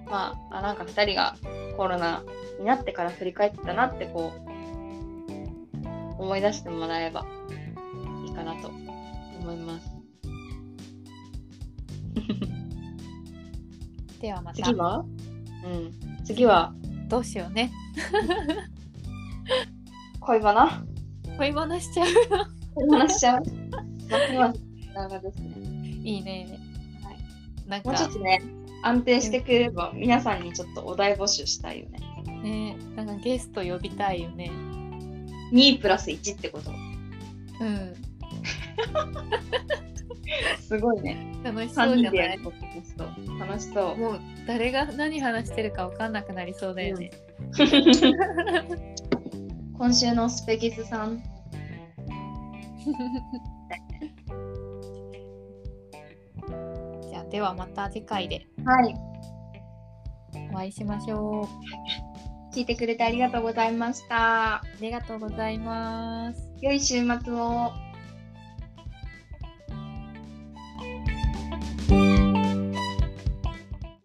[0.07, 1.37] まあ、あなんか2人が
[1.77, 2.23] コロナ
[2.59, 4.33] になってから振り返ってたなってこ
[6.19, 7.27] う、思い出してもらえば
[8.27, 9.91] いいかなと思います。
[14.21, 14.63] ではまた。
[14.63, 15.05] 次は？
[15.65, 15.93] うん。
[16.25, 16.73] 次は？
[17.09, 17.71] どうしようね。
[20.21, 20.85] 恋バナ？
[21.37, 22.07] 恋話しちゃう。
[22.75, 23.43] 恋バナしちゃう？
[24.11, 24.61] ますます
[24.95, 25.55] 長ですね。
[26.05, 26.47] いいね。
[26.51, 26.61] はい
[27.67, 28.43] なんもうちょっかとね、
[28.83, 31.99] 安定してくれれば皆さんにちょっとお題募集したいよね。
[32.43, 34.51] ねなんかゲスト呼びたいよね
[35.53, 36.71] 2プラス1ってこと。
[37.61, 37.95] うん
[40.61, 41.33] すごいね。
[41.45, 42.39] 楽しそう3じゃない？
[43.39, 43.97] 楽しそう。
[43.97, 47.11] もう誰が何話してるか分かんなくなりそうだよね、
[49.79, 51.23] 今週のスペギスさん。
[57.35, 58.95] ではまた次回ではい。
[60.53, 61.49] お会いしましょ
[62.53, 64.55] う聞いてくれてありがとうございました。
[64.59, 67.73] ありがとうございます良い週末を。